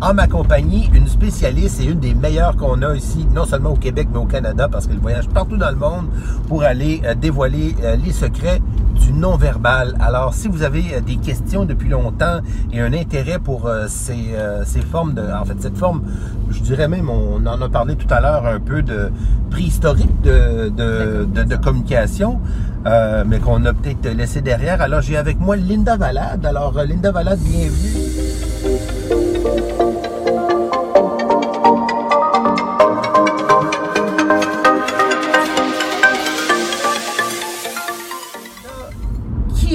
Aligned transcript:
en 0.00 0.14
ma 0.14 0.28
compagnie 0.28 0.88
une 0.94 1.08
spécialiste 1.08 1.80
et 1.80 1.86
une 1.86 1.98
des 1.98 2.14
meilleures 2.14 2.56
qu'on 2.56 2.82
a 2.82 2.94
ici, 2.94 3.26
non 3.34 3.44
seulement 3.44 3.70
au 3.70 3.76
Québec, 3.76 4.08
mais 4.12 4.18
au 4.18 4.26
Canada, 4.26 4.68
parce 4.70 4.86
qu'elle 4.86 4.98
voyage 4.98 5.28
partout 5.28 5.56
dans 5.56 5.70
le 5.70 5.76
monde 5.76 6.06
pour 6.46 6.62
aller 6.62 7.02
euh, 7.04 7.14
dévoiler 7.14 7.74
euh, 7.82 7.96
les 7.96 8.12
secrets 8.12 8.60
du 8.94 9.12
non-verbal. 9.12 9.96
Alors, 10.00 10.34
si 10.34 10.48
vous 10.48 10.62
avez 10.62 10.84
euh, 10.94 11.00
des 11.00 11.16
questions 11.16 11.64
depuis 11.64 11.88
longtemps 11.88 12.38
et 12.72 12.80
un 12.80 12.92
intérêt 12.92 13.38
pour 13.38 13.68
ces, 13.88 14.36
ces 14.64 14.80
formes 14.80 15.14
de... 15.14 15.22
En 15.22 15.44
fait, 15.44 15.60
cette 15.60 15.76
forme, 15.76 16.02
je 16.50 16.60
dirais 16.60 16.88
même, 16.88 17.08
on 17.10 17.44
en 17.46 17.60
a 17.60 17.68
parlé 17.68 17.96
tout 17.96 18.12
à 18.12 18.20
l'heure 18.20 18.46
un 18.46 18.60
peu 18.60 18.82
de 18.82 19.10
préhistorique 19.50 20.20
de, 20.22 20.68
de, 20.68 21.26
de, 21.32 21.42
de 21.44 21.56
communication, 21.56 22.40
mais 22.84 23.38
qu'on 23.38 23.64
a 23.64 23.72
peut-être 23.72 24.08
laissé 24.14 24.40
derrière. 24.40 24.80
Alors, 24.80 25.00
j'ai 25.02 25.16
avec 25.16 25.40
moi 25.40 25.56
Linda 25.56 25.96
Valade. 25.96 26.44
Alors, 26.44 26.72
Linda 26.82 27.10
Valade, 27.12 27.40
bienvenue. 27.40 27.98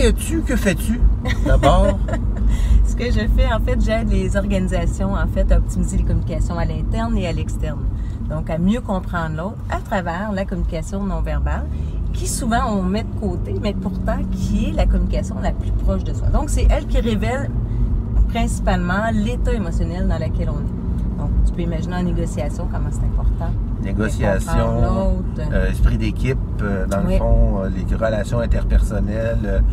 Que 0.04 0.58
fais-tu? 0.58 1.00
D'abord, 1.46 1.98
Ce 2.86 2.94
que 2.94 3.06
je 3.06 3.26
fais, 3.38 3.54
en 3.54 3.62
fait, 3.62 3.80
j'aide 3.80 4.10
les 4.10 4.36
organisations, 4.36 5.16
à 5.16 5.24
optimiser 5.24 5.98
les 5.98 6.04
communications 6.04 6.58
à 6.58 6.66
l'interne 6.66 7.18
et 7.18 7.26
à 7.26 7.32
l'externe. 7.32 7.86
Donc, 8.30 8.50
à 8.50 8.58
mieux 8.58 8.82
comprendre 8.82 9.38
l'autre 9.38 9.58
à 9.70 9.80
travers 9.80 10.34
la 10.34 10.44
communication 10.44 11.06
non 11.06 11.22
verbale, 11.22 11.68
qui 12.12 12.28
souvent 12.28 12.66
on 12.70 12.84
met 12.84 13.04
de 13.04 13.20
côté, 13.22 13.56
mais 13.62 13.74
pourtant 13.74 14.18
qui 14.30 14.66
est 14.66 14.72
la 14.74 14.88
communication 14.88 15.40
la 15.42 15.54
plus 15.54 15.72
proche 15.72 16.04
de 16.04 16.14
soi. 16.14 16.28
Donc, 16.28 16.50
c'est 16.50 16.68
elle 16.70 16.86
qui 16.86 17.00
révèle 17.00 17.50
principalement 18.28 19.10
l'état 19.14 19.54
émotionnel 19.54 20.10
dans 20.10 20.18
lequel 20.18 20.50
on 20.50 20.60
est. 20.60 21.18
Donc, 21.18 21.32
tu 21.46 21.54
peux 21.54 21.62
imaginer 21.62 21.96
en 21.96 22.04
négociation 22.04 22.68
comment 22.70 22.90
c'est 22.92 23.06
important. 23.06 23.54
Négociation, 23.84 25.24
euh, 25.52 25.70
esprit 25.70 25.98
d'équipe, 25.98 26.38
euh, 26.62 26.86
dans 26.88 27.02
le 27.02 27.18
fond, 27.18 27.62
euh, 27.64 27.70
les 27.70 27.96
relations 27.96 28.40
interpersonnelles, 28.40 29.64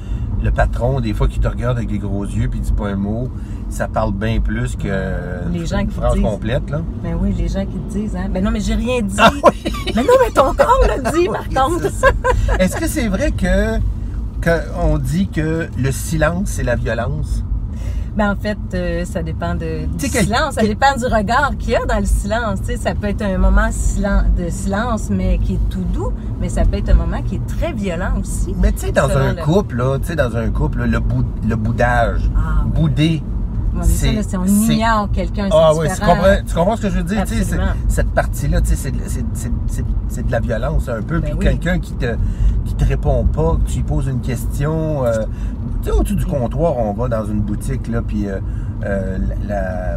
le 0.42 0.50
patron, 0.50 1.00
des 1.00 1.12
fois, 1.12 1.28
qui 1.28 1.39
te 1.39 1.48
regarde 1.48 1.77
avec 1.77 1.89
des 1.91 1.98
gros 1.98 2.25
yeux 2.25 2.48
puis 2.48 2.61
dit 2.61 2.72
pas 2.72 2.88
un 2.88 2.97
mot, 2.97 3.28
ça 3.69 3.88
parle 3.88 4.12
bien 4.12 4.41
plus 4.41 4.75
que 4.77 4.88
Les 5.53 5.66
gens 5.66 5.78
une 5.81 5.88
qui 5.88 5.94
phrase 5.94 6.14
disent- 6.14 6.22
complète, 6.22 6.70
là. 6.70 6.81
Ben 7.03 7.14
oui, 7.20 7.33
les 7.36 7.48
gens 7.48 7.64
qui 7.66 7.77
te 7.78 7.92
disent, 7.92 8.16
hein, 8.16 8.28
ben 8.33 8.42
non, 8.42 8.50
mais 8.50 8.61
j'ai 8.61 8.75
rien 8.75 9.03
dit. 9.03 9.16
Ah 9.19 9.31
oui! 9.44 9.72
Mais 9.97 10.03
non, 10.03 10.12
mais 10.25 10.31
ton 10.33 10.55
corps 10.55 10.81
l'a 10.86 11.11
dit, 11.11 11.27
par 11.33 11.48
contre. 11.48 11.86
Est-ce 12.61 12.77
que 12.77 12.86
c'est 12.86 13.08
vrai 13.08 13.33
que 13.33 13.78
qu'on 14.42 14.98
dit 14.98 15.28
que 15.28 15.69
le 15.77 15.91
silence, 15.92 16.48
c'est 16.50 16.62
la 16.62 16.77
violence? 16.77 17.44
Ben 18.16 18.33
en 18.33 18.36
fait, 18.36 18.58
euh, 18.75 19.05
ça 19.05 19.22
dépend 19.22 19.55
de, 19.55 19.86
du 19.86 20.06
silence, 20.06 20.55
ça 20.55 20.62
dépend 20.62 20.94
du 20.97 21.05
regard 21.05 21.53
qu'il 21.58 21.70
y 21.70 21.77
a 21.77 21.84
dans 21.86 21.98
le 22.00 22.06
silence. 22.06 22.58
Ça 22.80 22.94
peut 22.94 23.06
être 23.08 23.22
un 23.22 23.39
moment 23.39 23.69
silen- 23.70 24.25
de 24.36 24.50
silence, 24.50 25.08
mais 25.11 25.39
qui 25.39 25.55
est 25.55 25.69
tout 25.70 25.84
doux, 25.92 26.12
mais 26.41 26.48
ça 26.48 26.64
peut 26.64 26.78
être 26.78 26.91
un 26.91 26.94
moment 26.94 27.22
qui 27.22 27.36
est 27.36 27.47
très 27.47 27.72
violent 27.72 28.12
aussi. 28.20 28.55
Mais 28.61 28.72
tu 28.72 28.86
sais, 28.86 28.92
dans 28.92 29.08
un 29.16 29.34
le- 29.34 29.42
couple, 29.42 29.77
là, 29.77 29.98
tu 30.00 30.08
sais, 30.08 30.16
dans 30.16 30.36
un 30.36 30.50
couple, 30.50 30.84
le, 30.84 30.98
bout, 31.00 31.25
le 31.48 31.55
boudage, 31.56 32.28
Ah, 32.36 32.64
bouder, 32.66 33.22
Ouais, 33.72 33.84
ça, 33.84 34.11
là, 34.11 34.22
si 34.25 34.36
on 34.36 34.44
ignore 34.44 35.08
quelqu'un, 35.12 35.44
c'est 35.48 35.56
Ah 35.56 35.70
oui, 35.77 35.86
tu 35.94 36.00
comprends, 36.00 36.36
tu 36.44 36.55
comprends 36.55 36.77
ce 36.77 36.83
que 36.83 36.91
je 36.91 36.97
veux 36.97 37.05
dire? 37.05 37.25
Cette 37.86 38.11
partie-là, 38.11 38.58
c'est 38.64 38.91
de- 38.91 38.98
c'est 40.08 40.28
la 40.31 40.41
violence 40.41 40.88
un 40.88 41.00
peu. 41.03 41.20
Ben 41.20 41.28
Puis 41.31 41.33
oui. 41.38 41.44
quelqu'un 41.44 41.78
qui 41.78 41.92
te, 41.92 42.16
qui 42.64 42.75
te 42.75 42.84
répond 42.84 43.25
pas, 43.25 43.56
que 43.64 43.70
tu 43.70 43.77
lui 43.77 43.84
poses 43.84 44.08
une 44.08 44.20
question. 44.20 45.05
euh, 45.06 45.25
tu 45.83 45.91
sais, 45.91 45.91
au-dessus 45.91 46.17
du 46.17 46.27
comptoir, 46.27 46.77
on 46.78 46.92
va 46.92 47.09
dans 47.09 47.25
une 47.25 47.41
boutique, 47.41 47.89
là, 47.89 48.03
puis 48.03 48.28
euh, 48.28 48.39
euh, 48.84 49.19
la, 49.48 49.97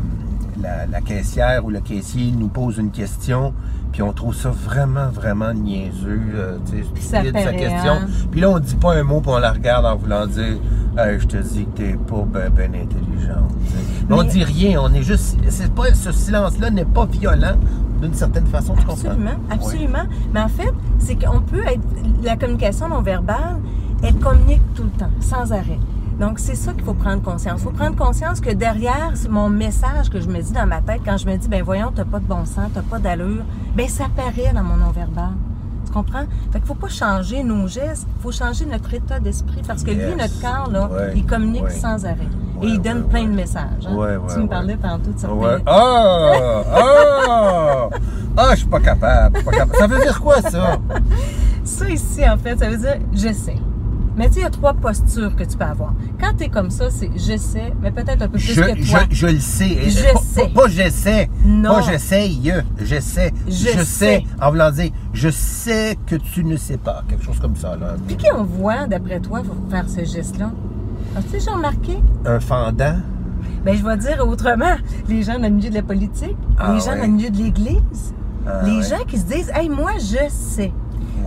la, 0.61 0.85
la 0.85 1.01
caissière 1.01 1.65
ou 1.65 1.69
le 1.69 1.79
caissier 1.79 2.31
nous 2.37 2.47
pose 2.47 2.77
une 2.77 2.91
question, 2.91 3.53
puis 3.91 4.01
on 4.01 4.11
trouve 4.13 4.33
ça 4.35 4.49
vraiment, 4.49 5.09
vraiment 5.09 5.53
niaiseux. 5.53 6.21
euh, 6.35 6.57
tu 6.69 6.83
sais, 7.01 7.09
sa 7.33 7.53
question. 7.53 7.93
Puis 8.31 8.41
là, 8.41 8.49
on 8.49 8.59
dit 8.59 8.75
pas 8.75 8.95
un 8.95 9.03
mot, 9.03 9.21
puis 9.21 9.31
on 9.33 9.39
la 9.39 9.51
regarde 9.51 9.85
en 9.85 9.95
voulant 9.95 10.25
dire 10.27 10.57
Hey, 10.97 11.19
je 11.19 11.25
te 11.25 11.37
dis 11.37 11.65
que 11.65 11.71
t'es 11.77 11.93
pas 11.93 12.23
ben, 12.31 12.51
ben 12.55 12.71
intelligente. 12.75 13.49
tu 13.65 13.71
sais. 13.71 13.77
Mais 14.07 14.15
on 14.15 14.21
Mais- 14.23 14.29
dit 14.29 14.43
rien, 14.43 14.79
on 14.79 14.93
est 14.93 15.01
juste. 15.01 15.37
C'est 15.49 15.73
pas, 15.73 15.91
ce 15.93 16.11
silence-là 16.11 16.69
n'est 16.69 16.85
pas 16.85 17.05
violent 17.07 17.55
d'une 17.99 18.13
certaine 18.13 18.45
façon, 18.45 18.73
tu 18.75 18.85
comprends? 18.85 18.93
Absolument, 19.09 19.31
Oui. 19.39 19.49
absolument. 19.55 20.03
Mais 20.33 20.41
en 20.41 20.49
fait, 20.49 20.71
c'est 20.99 21.15
qu'on 21.15 21.39
peut 21.41 21.65
être. 21.65 21.81
La 22.23 22.35
communication 22.35 22.89
non 22.89 23.01
verbale, 23.01 23.57
elle 24.03 24.15
communique 24.15 24.61
tout 24.75 24.83
le 24.83 24.89
temps, 24.91 25.09
sans 25.19 25.51
arrêt. 25.51 25.79
Donc, 26.19 26.37
c'est 26.37 26.55
ça 26.55 26.73
qu'il 26.73 26.83
faut 26.83 26.93
prendre 26.93 27.23
conscience. 27.23 27.59
Il 27.59 27.63
faut 27.63 27.71
prendre 27.71 27.95
conscience 27.95 28.39
que 28.39 28.51
derrière 28.51 29.13
mon 29.29 29.49
message 29.49 30.09
que 30.11 30.21
je 30.21 30.27
me 30.29 30.41
dis 30.41 30.51
dans 30.51 30.67
ma 30.67 30.79
tête, 30.81 31.01
quand 31.03 31.17
je 31.17 31.25
me 31.25 31.35
dis, 31.37 31.47
ben 31.47 31.63
voyons, 31.63 31.91
t'as 31.95 32.05
pas 32.05 32.19
de 32.19 32.25
bon 32.25 32.45
sens, 32.45 32.69
t'as 32.73 32.81
pas 32.83 32.99
d'allure, 32.99 33.43
ben 33.75 33.87
ça 33.87 34.05
paraît 34.15 34.53
dans 34.53 34.61
mon 34.63 34.75
non-verbal. 34.75 35.31
Tu 35.87 35.91
comprends? 35.91 36.25
Fait 36.51 36.59
qu'il 36.59 36.67
faut 36.67 36.75
pas 36.75 36.87
changer 36.87 37.43
nos 37.43 37.67
gestes, 37.67 38.07
il 38.17 38.21
faut 38.21 38.31
changer 38.31 38.65
notre 38.65 38.93
état 38.93 39.19
d'esprit 39.19 39.61
parce 39.67 39.83
que 39.83 39.89
lui, 39.91 40.15
notre 40.17 40.39
corps, 40.39 40.69
là, 40.71 40.87
Ouais, 40.87 41.13
il 41.15 41.25
communique 41.25 41.63
ouais. 41.63 41.69
sans 41.71 42.05
arrêt. 42.05 42.27
Ouais, 42.61 42.67
Et 42.67 42.71
il 42.73 42.81
donne 42.81 43.03
plein 43.05 43.23
de 43.25 43.31
messages. 43.33 43.87
hein. 43.87 44.19
Tu 44.31 44.39
me 44.39 44.47
parlais 44.47 44.77
tantôt 44.77 45.11
de. 45.11 45.27
Ouais. 45.33 45.57
Ah! 45.65 46.63
Ah! 46.75 47.89
Ah, 48.37 48.47
je 48.51 48.57
suis 48.57 48.67
pas 48.67 48.79
capable. 48.79 49.35
je 49.37 49.41
suis 49.41 49.45
pas 49.49 49.57
capable. 49.57 49.77
Ça 49.77 49.87
veut 49.87 49.99
dire 49.99 50.21
quoi, 50.21 50.41
ça? 50.41 50.77
Ça 51.63 51.89
ici, 51.89 52.27
en 52.29 52.37
fait, 52.37 52.57
ça 52.59 52.69
veut 52.69 52.77
dire 52.77 52.97
je 53.13 53.31
sais. 53.33 53.55
Mais 54.15 54.27
tu 54.27 54.33
sais, 54.35 54.39
il 54.41 54.43
y 54.43 54.45
a 54.45 54.49
trois 54.51 54.73
postures 54.73 55.35
que 55.35 55.43
tu 55.43 55.57
peux 55.57 55.65
avoir. 55.65 55.93
Quand 56.19 56.33
tu 56.37 56.43
es 56.43 56.49
comme 56.49 56.69
ça, 56.69 56.89
c'est 56.91 57.09
je 57.15 57.35
sais, 57.35 57.73
mais 57.81 57.91
peut-être 57.91 58.21
un 58.21 58.27
peu 58.27 58.37
plus 58.37 58.53
Je, 58.53 58.61
que 58.61 58.81
je, 58.83 58.91
toi. 58.91 58.99
je 59.09 59.27
le 59.27 59.39
sais. 59.39 59.89
Je 59.89 60.13
pas, 60.13 60.19
sais. 60.19 60.47
Pas, 60.49 60.61
pas 60.63 60.67
j'essaie. 60.67 61.29
Non. 61.43 61.73
Pas 61.75 61.81
j'essaye. 61.81 62.53
Je 62.79 62.99
sais. 62.99 63.33
Je 63.47 63.83
sais. 63.83 64.23
En 64.39 64.51
voulant 64.51 64.69
dire, 64.71 64.91
je 65.13 65.29
sais 65.29 65.97
que 66.05 66.15
tu 66.15 66.43
ne 66.43 66.57
sais 66.57 66.77
pas. 66.77 67.03
Quelque 67.09 67.23
chose 67.23 67.39
comme 67.39 67.55
ça, 67.55 67.75
là. 67.75 67.95
Puis 68.07 68.15
qui 68.17 68.27
on 68.31 68.43
voit, 68.43 68.85
d'après 68.87 69.19
toi, 69.19 69.41
pour 69.41 69.55
faire 69.71 69.89
ce 69.89 70.03
geste-là? 70.05 70.51
As-tu 71.17 71.29
déjà 71.31 71.51
remarqué? 71.53 71.97
Un 72.25 72.39
fendant. 72.39 72.97
Ben, 73.65 73.75
je 73.75 73.83
vais 73.83 73.97
dire 73.97 74.23
autrement. 74.27 74.75
Les 75.09 75.23
gens 75.23 75.35
dans 75.39 75.43
le 75.43 75.49
milieu 75.49 75.69
de 75.69 75.75
la 75.75 75.81
politique, 75.83 76.35
Ah 76.59 76.73
les 76.73 76.79
gens 76.81 76.91
ouais. 76.91 76.97
dans 76.97 77.05
le 77.05 77.11
milieu 77.11 77.29
de 77.29 77.37
l'Église, 77.37 78.13
Ah 78.45 78.61
les 78.65 78.81
gens 78.83 79.03
qui 79.07 79.17
se 79.17 79.25
disent, 79.25 79.51
hey, 79.55 79.69
moi, 79.69 79.91
je 79.99 80.27
sais. 80.29 80.71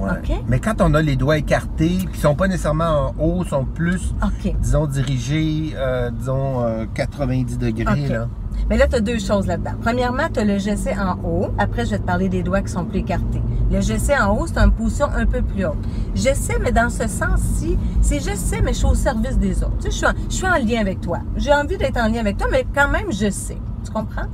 Ouais. 0.00 0.42
Mais 0.48 0.60
quand 0.60 0.80
on 0.80 0.94
a 0.94 1.02
les 1.02 1.16
doigts 1.16 1.38
écartés, 1.38 1.98
ils 2.12 2.20
sont 2.20 2.34
pas 2.34 2.48
nécessairement 2.48 3.12
en 3.18 3.22
haut, 3.22 3.44
sont 3.44 3.64
plus, 3.64 4.14
disons, 4.60 4.86
dirigés, 4.86 5.72
euh, 5.76 6.10
disons, 6.10 6.62
euh, 6.64 6.84
90 6.94 7.58
degrés, 7.58 8.04
OK. 8.04 8.08
là. 8.10 8.28
Mais 8.70 8.76
là, 8.76 8.86
tu 8.88 8.96
as 8.96 9.00
deux 9.00 9.18
choses 9.18 9.46
là-dedans. 9.46 9.72
Premièrement, 9.82 10.24
tu 10.32 10.40
as 10.40 10.44
le 10.44 10.58
je 10.58 10.74
sais 10.74 10.96
en 10.98 11.18
haut. 11.24 11.48
Après, 11.58 11.84
je 11.84 11.90
vais 11.92 11.98
te 11.98 12.06
parler 12.06 12.28
des 12.28 12.42
doigts 12.42 12.62
qui 12.62 12.72
sont 12.72 12.84
plus 12.84 13.00
écartés. 13.00 13.42
Le 13.70 13.80
je 13.80 13.96
sais 13.98 14.16
en 14.18 14.34
haut, 14.36 14.46
c'est 14.46 14.58
une 14.58 14.72
position 14.72 15.06
un 15.14 15.26
peu 15.26 15.42
plus 15.42 15.66
haute. 15.66 15.76
Je 16.14 16.32
sais, 16.34 16.58
mais 16.62 16.72
dans 16.72 16.88
ce 16.88 17.06
sens-ci, 17.06 17.76
c'est 18.00 18.18
je 18.20 18.34
sais, 18.34 18.60
mais 18.62 18.72
je 18.72 18.78
suis 18.78 18.86
au 18.86 18.94
service 18.94 19.38
des 19.38 19.62
autres. 19.62 19.76
Tu 19.80 19.84
sais, 19.84 19.90
je 19.90 19.96
suis 19.96 20.06
en, 20.06 20.12
je 20.28 20.34
suis 20.34 20.46
en 20.46 20.54
lien 20.56 20.80
avec 20.80 21.00
toi. 21.00 21.18
J'ai 21.36 21.52
envie 21.52 21.76
d'être 21.76 21.98
en 21.98 22.08
lien 22.08 22.20
avec 22.20 22.38
toi, 22.38 22.46
mais 22.50 22.66
quand 22.74 22.88
même, 22.88 23.12
je 23.12 23.30
sais. 23.30 23.58
Tu 23.84 23.90
comprends? 23.92 24.26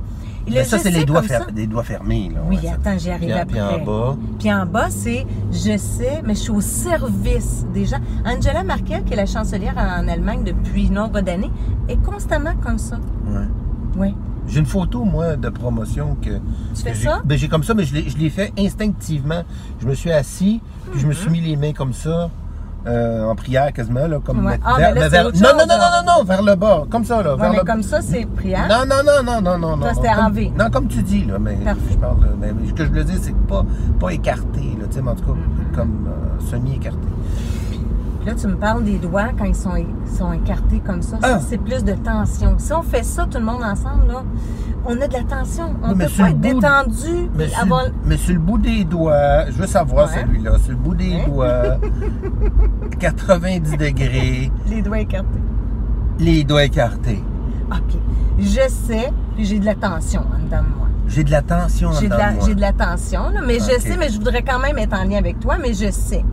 Le 0.45 0.53
Mais 0.55 0.63
ça, 0.65 0.77
c'est 0.77 0.91
les 0.91 1.05
doigts, 1.05 1.21
fer- 1.23 1.47
fermés, 1.83 2.29
là. 2.33 2.41
Oui, 2.49 2.57
ouais, 2.61 2.69
attends, 2.69 2.97
j'y 2.97 3.09
arrive 3.11 3.31
après. 3.31 3.45
Puis 3.45 3.61
en 3.61 3.85
bas. 3.85 4.17
Puis 4.39 4.53
en 4.53 4.65
bas, 4.65 4.89
c'est 4.89 5.25
je 5.51 5.77
sais, 5.77 6.21
mais 6.25 6.35
je 6.35 6.39
suis 6.39 6.51
au 6.51 6.59
service 6.61 7.65
des 7.73 7.85
gens. 7.85 7.99
Angela 8.25 8.63
Merkel, 8.63 9.03
qui 9.03 9.13
est 9.13 9.17
la 9.17 9.25
chancelière 9.25 9.75
en 9.77 10.07
Allemagne 10.07 10.43
depuis 10.43 10.89
nombre 10.89 11.21
d'années, 11.21 11.51
est 11.87 11.95
constamment 12.03 12.55
comme 12.61 12.77
ça. 12.77 12.97
Ouais. 13.25 13.47
Oui. 13.97 14.15
J'ai 14.45 14.59
une 14.59 14.65
photo, 14.65 15.05
moi, 15.05 15.37
de 15.37 15.47
promotion 15.47 16.17
que. 16.21 16.31
Tu 16.75 16.83
que 16.83 16.89
fais 16.89 16.93
ça? 16.95 17.21
Ben, 17.23 17.37
j'ai 17.37 17.47
comme 17.47 17.63
ça, 17.63 17.73
mais 17.73 17.85
je 17.85 17.93
l'ai 17.93 18.09
je 18.09 18.17
l'ai 18.17 18.29
fait 18.29 18.51
instinctivement. 18.59 19.43
Je 19.79 19.87
me 19.87 19.93
suis 19.93 20.11
assis, 20.11 20.59
puis 20.91 20.99
je 20.99 21.07
me 21.07 21.13
Mm-hmm. 21.13 21.15
suis 21.15 21.29
mis 21.31 21.39
les 21.41 21.55
mains 21.55 21.71
comme 21.71 21.93
ça, 21.93 22.29
euh, 22.87 23.23
en 23.29 23.35
prière 23.35 23.71
quasiment, 23.73 24.07
là, 24.07 24.19
comme. 24.23 24.45
Ouais. 24.45 24.57
vers- 24.57 24.59
Ah, 24.65 24.79
là, 24.93 25.07
vers- 25.09 25.25
autre 25.27 25.37
non, 25.41 25.49
non, 25.51 25.65
non, 25.67 25.75
non, 25.77 26.03
non, 26.05 26.17
non, 26.19 26.23
vers 26.23 26.41
le 26.43 26.55
bas, 26.55 26.83
comme 26.89 27.05
ça, 27.05 27.23
là. 27.23 27.35
Ouais, 27.35 27.41
vers 27.41 27.51
mais 27.51 27.57
le 27.57 27.63
comme 27.63 27.83
ça, 27.83 28.01
c'est 28.01 28.25
prière? 28.25 28.67
Non, 28.69 28.85
non, 28.87 29.03
non, 29.05 29.23
non, 29.23 29.41
non, 29.41 29.57
non, 29.57 29.77
non. 29.77 29.83
Toi, 29.85 29.93
c'était 29.95 30.13
comme- 30.13 30.25
en 30.25 30.29
V. 30.31 30.51
Non, 30.57 30.69
comme 30.69 30.87
tu 30.87 31.01
dis, 31.01 31.25
là, 31.25 31.39
mais 31.39 31.55
Parfait. 31.55 31.79
je 31.91 31.97
parle 31.97 32.19
de. 32.19 32.27
Mais, 32.39 32.51
mais 32.53 32.67
ce 32.67 32.73
que 32.73 32.85
je 32.85 32.91
veux 32.91 33.03
dire, 33.03 33.17
c'est 33.21 33.35
pas, 33.47 33.63
pas 33.99 34.09
écarté, 34.11 34.61
là, 34.79 34.85
tu 34.89 34.95
sais, 34.95 35.01
mais 35.01 35.11
en 35.11 35.15
tout 35.15 35.23
cas, 35.25 35.31
Mm-hmm. 35.31 35.75
comme 35.75 36.07
euh, 36.07 36.45
semi-écarté. 36.49 36.99
Puis 38.23 38.31
là, 38.33 38.39
tu 38.39 38.47
me 38.47 38.55
parles 38.55 38.85
des 38.85 38.97
doigts 38.99 39.29
quand 39.37 39.43
ils 39.43 39.53
sont, 39.55 39.75
ils 39.75 40.17
sont 40.17 40.31
écartés 40.31 40.79
comme 40.85 41.01
ça. 41.01 41.17
Ça, 41.21 41.35
Ah. 41.35 41.39
c'est 41.45 41.57
plus 41.57 41.83
de 41.83 41.91
tension. 41.93 42.55
Si 42.57 42.71
on 42.71 42.81
fait 42.81 43.03
ça, 43.03 43.25
tout 43.29 43.37
le 43.37 43.43
monde 43.43 43.61
ensemble, 43.63 44.07
là, 44.07 44.23
on 44.85 44.91
a 45.01 45.07
de 45.07 45.13
la 45.13 45.23
tension. 45.23 45.75
On 45.83 45.93
mais 45.93 46.05
peut 46.05 46.11
pas 46.23 46.29
être 46.29 46.39
détendu. 46.39 47.29
Mais 47.35 47.49
sur, 47.49 47.59
avoir... 47.63 47.83
mais 48.05 48.15
sur 48.15 48.33
le 48.33 48.39
bout 48.39 48.57
des 48.57 48.85
doigts, 48.85 49.45
je 49.47 49.51
veux 49.53 49.67
savoir 49.67 50.07
Ouais. 50.09 50.21
celui-là, 50.21 50.57
sur 50.59 50.71
le 50.71 50.77
bout 50.77 50.95
des 50.95 51.15
Hein? 51.15 51.25
doigts, 51.27 51.77
90 52.99 53.77
degrés, 53.77 54.51
les 54.69 54.81
doigts 54.81 54.99
écartés. 54.99 55.39
les 56.19 56.43
doigts 56.45 56.63
écartés. 56.63 57.23
OK. 57.71 57.97
Je 58.39 58.61
sais, 58.69 59.11
puis 59.35 59.45
j'ai 59.45 59.59
de 59.59 59.65
la 59.65 59.75
tension 59.75 60.21
en 60.21 60.43
dedans 60.45 60.63
de 60.63 60.77
moi. 60.77 60.87
J'ai 61.07 61.23
de 61.23 61.31
la 61.31 61.41
tension 61.41 61.89
en 61.89 61.93
J'ai 61.93 62.07
de, 62.07 62.13
dedans 62.13 62.17
la, 62.17 62.31
de 62.31 62.35
moi. 62.37 62.45
j'ai 62.47 62.55
de 62.55 62.61
la 62.61 62.71
tension, 62.73 63.29
là, 63.29 63.41
mais 63.45 63.55
je 63.59 63.79
sais, 63.79 63.97
mais 63.97 64.09
je 64.09 64.17
voudrais 64.17 64.41
quand 64.43 64.59
même 64.59 64.77
être 64.77 64.97
en 64.97 65.03
lien 65.03 65.17
avec 65.17 65.39
toi, 65.39 65.57
mais 65.61 65.73
je 65.73 65.91
sais. 65.91 66.23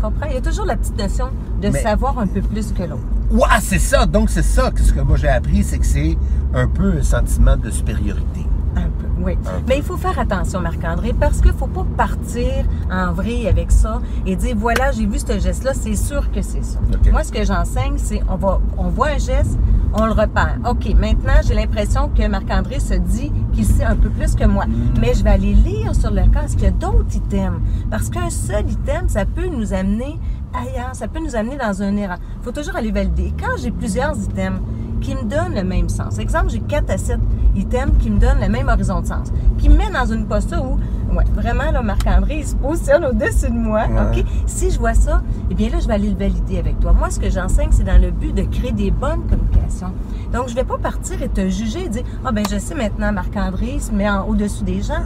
Tu 0.00 0.06
Tu 0.06 0.12
comprends? 0.12 0.26
Il 0.28 0.34
y 0.34 0.38
a 0.38 0.40
toujours 0.40 0.64
la 0.66 0.76
petite 0.76 0.96
notion 0.98 1.26
de 1.60 1.68
Mais- 1.68 1.82
savoir 1.82 2.18
un 2.18 2.26
peu 2.26 2.40
plus 2.40 2.72
que 2.72 2.82
l'autre. 2.82 3.02
Ouais, 3.30 3.60
c'est 3.60 3.78
ça. 3.78 4.06
Donc, 4.06 4.30
c'est 4.30 4.42
ça 4.42 4.70
que 4.70 4.80
ce 4.80 4.92
que 4.92 5.00
moi 5.00 5.16
j'ai 5.16 5.28
appris, 5.28 5.62
c'est 5.62 5.78
que 5.78 5.86
c'est 5.86 6.16
un 6.54 6.66
peu 6.66 6.94
un 6.98 7.02
sentiment 7.02 7.56
de 7.56 7.70
supériorité. 7.70 8.46
Un 8.76 8.82
peu, 8.82 9.06
oui. 9.20 9.32
Un 9.46 9.58
peu. 9.60 9.64
Mais 9.68 9.76
il 9.78 9.82
faut 9.82 9.96
faire 9.96 10.18
attention, 10.18 10.60
Marc-André, 10.60 11.12
parce 11.18 11.40
qu'il 11.40 11.50
ne 11.52 11.56
faut 11.56 11.66
pas 11.66 11.84
partir 11.96 12.64
en 12.90 13.12
vrille 13.12 13.46
avec 13.48 13.70
ça 13.70 14.00
et 14.26 14.36
dire 14.36 14.56
voilà, 14.56 14.90
j'ai 14.92 15.06
vu 15.06 15.18
ce 15.18 15.38
geste-là, 15.38 15.72
c'est 15.74 15.96
sûr 15.96 16.30
que 16.32 16.40
c'est 16.40 16.64
ça. 16.64 16.78
Moi, 17.12 17.22
ce 17.24 17.32
que 17.32 17.44
j'enseigne, 17.44 17.94
c'est 17.98 18.22
on 18.28 18.36
va 18.36 18.60
on 18.78 18.88
voit 18.88 19.08
un 19.08 19.18
geste, 19.18 19.58
on 19.92 20.06
le 20.06 20.12
repère. 20.12 20.58
OK, 20.68 20.94
maintenant, 20.98 21.40
j'ai 21.46 21.54
l'impression 21.54 22.08
que 22.08 22.26
Marc-André 22.26 22.80
se 22.80 22.94
dit 22.94 23.32
qu'il 23.52 23.64
sait 23.64 23.84
un 23.84 23.96
peu 23.96 24.08
plus 24.10 24.34
que 24.34 24.44
moi. 24.44 24.66
Mm. 24.66 24.94
Mais 25.00 25.14
je 25.14 25.24
vais 25.24 25.30
aller 25.30 25.54
lire 25.54 25.94
sur 25.94 26.10
le 26.10 26.22
cas, 26.28 26.42
est-ce 26.44 26.54
qu'il 26.54 26.64
y 26.64 26.68
a 26.68 26.70
d'autres 26.70 27.14
items? 27.14 27.60
Parce 27.90 28.08
qu'un 28.08 28.30
seul 28.30 28.68
item, 28.70 29.08
ça 29.08 29.24
peut 29.24 29.46
nous 29.46 29.72
amener 29.72 30.18
ailleurs, 30.54 30.94
ça 30.94 31.08
peut 31.08 31.20
nous 31.20 31.36
amener 31.36 31.56
dans 31.56 31.82
un 31.82 31.96
erreur. 31.96 32.18
Il 32.40 32.44
faut 32.44 32.52
toujours 32.52 32.76
aller 32.76 32.90
valider. 32.92 33.32
Quand 33.38 33.56
j'ai 33.60 33.70
plusieurs 33.70 34.16
items 34.22 34.60
qui 35.00 35.14
me 35.14 35.22
donnent 35.22 35.54
le 35.54 35.64
même 35.64 35.88
sens, 35.88 36.18
exemple, 36.18 36.50
j'ai 36.50 36.60
4 36.60 36.90
à 36.90 36.98
7 36.98 37.18
items 37.56 37.92
qui 37.98 38.10
me 38.10 38.18
donnent 38.18 38.40
le 38.40 38.48
même 38.48 38.68
horizon 38.68 39.00
de 39.00 39.06
sens, 39.06 39.28
qui 39.58 39.68
me 39.68 39.76
mettent 39.76 39.92
dans 39.92 40.12
une 40.12 40.26
posture 40.26 40.62
où, 40.62 40.78
ouais, 41.16 41.24
vraiment, 41.34 41.70
là, 41.70 41.82
Marc-André, 41.82 42.38
il 42.40 42.46
se 42.46 42.54
positionne 42.54 43.04
au-dessus 43.04 43.50
de 43.50 43.56
moi, 43.56 43.86
Ouais. 43.88 44.20
OK? 44.20 44.24
Si 44.46 44.70
je 44.70 44.78
vois 44.78 44.94
ça, 44.94 45.22
eh 45.50 45.54
bien 45.54 45.68
là, 45.68 45.78
je 45.80 45.88
vais 45.88 45.94
aller 45.94 46.10
le 46.10 46.16
valider 46.16 46.58
avec 46.58 46.78
toi. 46.80 46.92
Moi, 46.92 47.10
ce 47.10 47.18
que 47.18 47.28
j'enseigne, 47.28 47.70
c'est 47.72 47.82
dans 47.84 48.00
le 48.00 48.10
but 48.10 48.32
de 48.34 48.42
créer 48.42 48.72
des 48.72 48.90
bonnes 48.90 49.26
communications. 49.28 49.92
Donc, 50.32 50.48
je 50.48 50.54
vais 50.54 50.64
pas 50.64 50.78
partir 50.78 51.20
et 51.22 51.28
te 51.28 51.48
juger 51.48 51.84
et 51.86 51.88
dire, 51.88 52.04
ah 52.24 52.30
ben 52.32 52.44
je 52.48 52.58
sais 52.58 52.74
maintenant, 52.74 53.12
Marc-André 53.12 53.78
se 53.80 53.90
met 53.92 54.08
au-dessus 54.28 54.62
des 54.64 54.80
gens. 54.80 55.02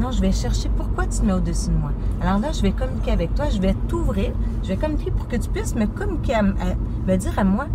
Non, 0.00 0.12
je 0.12 0.20
vais 0.20 0.30
chercher 0.30 0.68
pourquoi 0.76 1.06
tu 1.06 1.18
te 1.18 1.24
mets 1.24 1.32
au-dessus 1.32 1.70
de 1.70 1.74
moi. 1.74 1.90
Alors 2.22 2.38
là, 2.38 2.52
je 2.52 2.62
vais 2.62 2.70
communiquer 2.70 3.10
avec 3.10 3.34
toi, 3.34 3.46
je 3.50 3.60
vais 3.60 3.74
t'ouvrir, 3.88 4.30
je 4.62 4.68
vais 4.68 4.76
communiquer 4.76 5.10
pour 5.10 5.26
que 5.26 5.34
tu 5.34 5.48
puisses 5.48 5.74
me 5.74 5.86
communiquer, 5.86 6.34
à, 6.34 6.38
à- 6.40 6.42
me 7.08 7.16
dire 7.16 7.36
à 7.36 7.42
moi, 7.42 7.66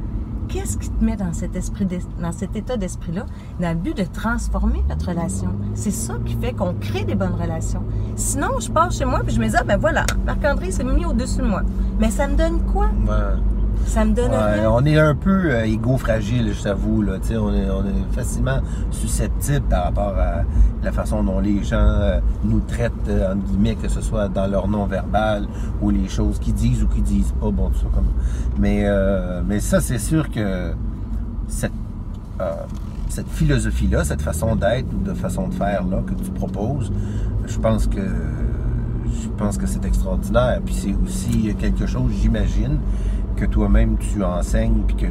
qu'est-ce 0.47 0.77
qui 0.77 0.89
te 0.89 1.03
met 1.03 1.15
dans 1.15 1.33
cet 1.33 1.55
état 2.55 2.77
d'esprit-là, 2.77 3.25
dans 3.59 3.69
le 3.69 3.75
but 3.75 3.97
de 3.97 4.03
transformer 4.03 4.83
notre 4.89 5.09
relation? 5.09 5.49
C'est 5.73 5.91
ça 5.91 6.15
qui 6.25 6.35
fait 6.35 6.53
qu'on 6.53 6.73
crée 6.73 7.03
des 7.03 7.15
bonnes 7.15 7.35
relations. 7.39 7.83
Sinon, 8.15 8.59
je 8.59 8.71
pars 8.71 8.91
chez 8.91 9.05
moi 9.05 9.21
puis 9.23 9.35
je 9.35 9.39
me 9.39 9.47
dis, 9.47 9.55
ah 9.57 9.63
ben 9.63 9.77
voilà, 9.77 10.05
Marc-André 10.25 10.71
s'est 10.71 10.83
mis 10.83 11.05
au-dessus 11.05 11.41
de 11.41 11.47
moi. 11.47 11.63
Mais 11.99 12.09
ça 12.09 12.27
me 12.27 12.35
donne 12.35 12.61
quoi? 12.71 12.87
Ouais. 13.07 13.39
Ça 13.85 14.05
me 14.05 14.13
donne 14.13 14.31
Ouais, 14.31 14.65
on 14.67 14.85
est 14.85 14.97
un 14.97 15.15
peu 15.15 15.51
euh, 15.51 15.65
égo-fragile, 15.65 16.53
je 16.53 16.63
t'avoue. 16.63 17.03
On, 17.03 17.13
est, 17.13 17.37
on 17.37 17.85
est 17.85 18.13
facilement 18.15 18.59
susceptible 18.91 19.65
par 19.69 19.85
rapport 19.85 20.15
à 20.17 20.43
la 20.83 20.91
façon 20.91 21.23
dont 21.23 21.39
les 21.39 21.63
gens 21.63 21.77
euh, 21.77 22.19
nous 22.43 22.61
traitent, 22.61 22.91
euh, 23.07 23.33
entre 23.33 23.43
guillemets, 23.43 23.75
que 23.75 23.87
ce 23.87 24.01
soit 24.01 24.29
dans 24.29 24.47
leur 24.47 24.67
non-verbal 24.67 25.47
ou 25.81 25.89
les 25.89 26.07
choses 26.07 26.39
qu'ils 26.39 26.53
disent 26.53 26.83
ou 26.83 26.87
qu'ils 26.87 27.03
disent 27.03 27.33
pas. 27.39 27.51
Bon, 27.51 27.69
tout 27.69 27.79
ça 27.79 27.87
comme. 27.93 28.07
Mais, 28.57 28.85
mais 29.45 29.59
ça, 29.59 29.81
c'est 29.81 29.99
sûr 29.99 30.29
que 30.29 30.73
cette, 31.47 31.71
cette 33.09 33.29
philosophie-là, 33.29 34.03
cette 34.03 34.21
façon 34.21 34.55
d'être 34.55 34.87
ou 34.93 35.03
de 35.03 35.13
façon 35.13 35.47
de 35.47 35.53
faire 35.53 35.83
là 35.85 36.01
que 36.05 36.13
tu 36.13 36.31
proposes, 36.31 36.91
je 37.45 37.59
pense 37.59 37.87
que 37.87 38.01
je 39.21 39.29
pense 39.37 39.57
que 39.57 39.67
c'est 39.67 39.85
extraordinaire. 39.85 40.61
Puis 40.65 40.75
c'est 40.75 40.95
aussi 41.05 41.53
quelque 41.55 41.85
chose, 41.85 42.11
j'imagine, 42.21 42.79
que 43.35 43.45
toi-même 43.45 43.97
tu 43.97 44.23
enseignes 44.23 44.83
puis 44.87 44.95
que 44.95 45.07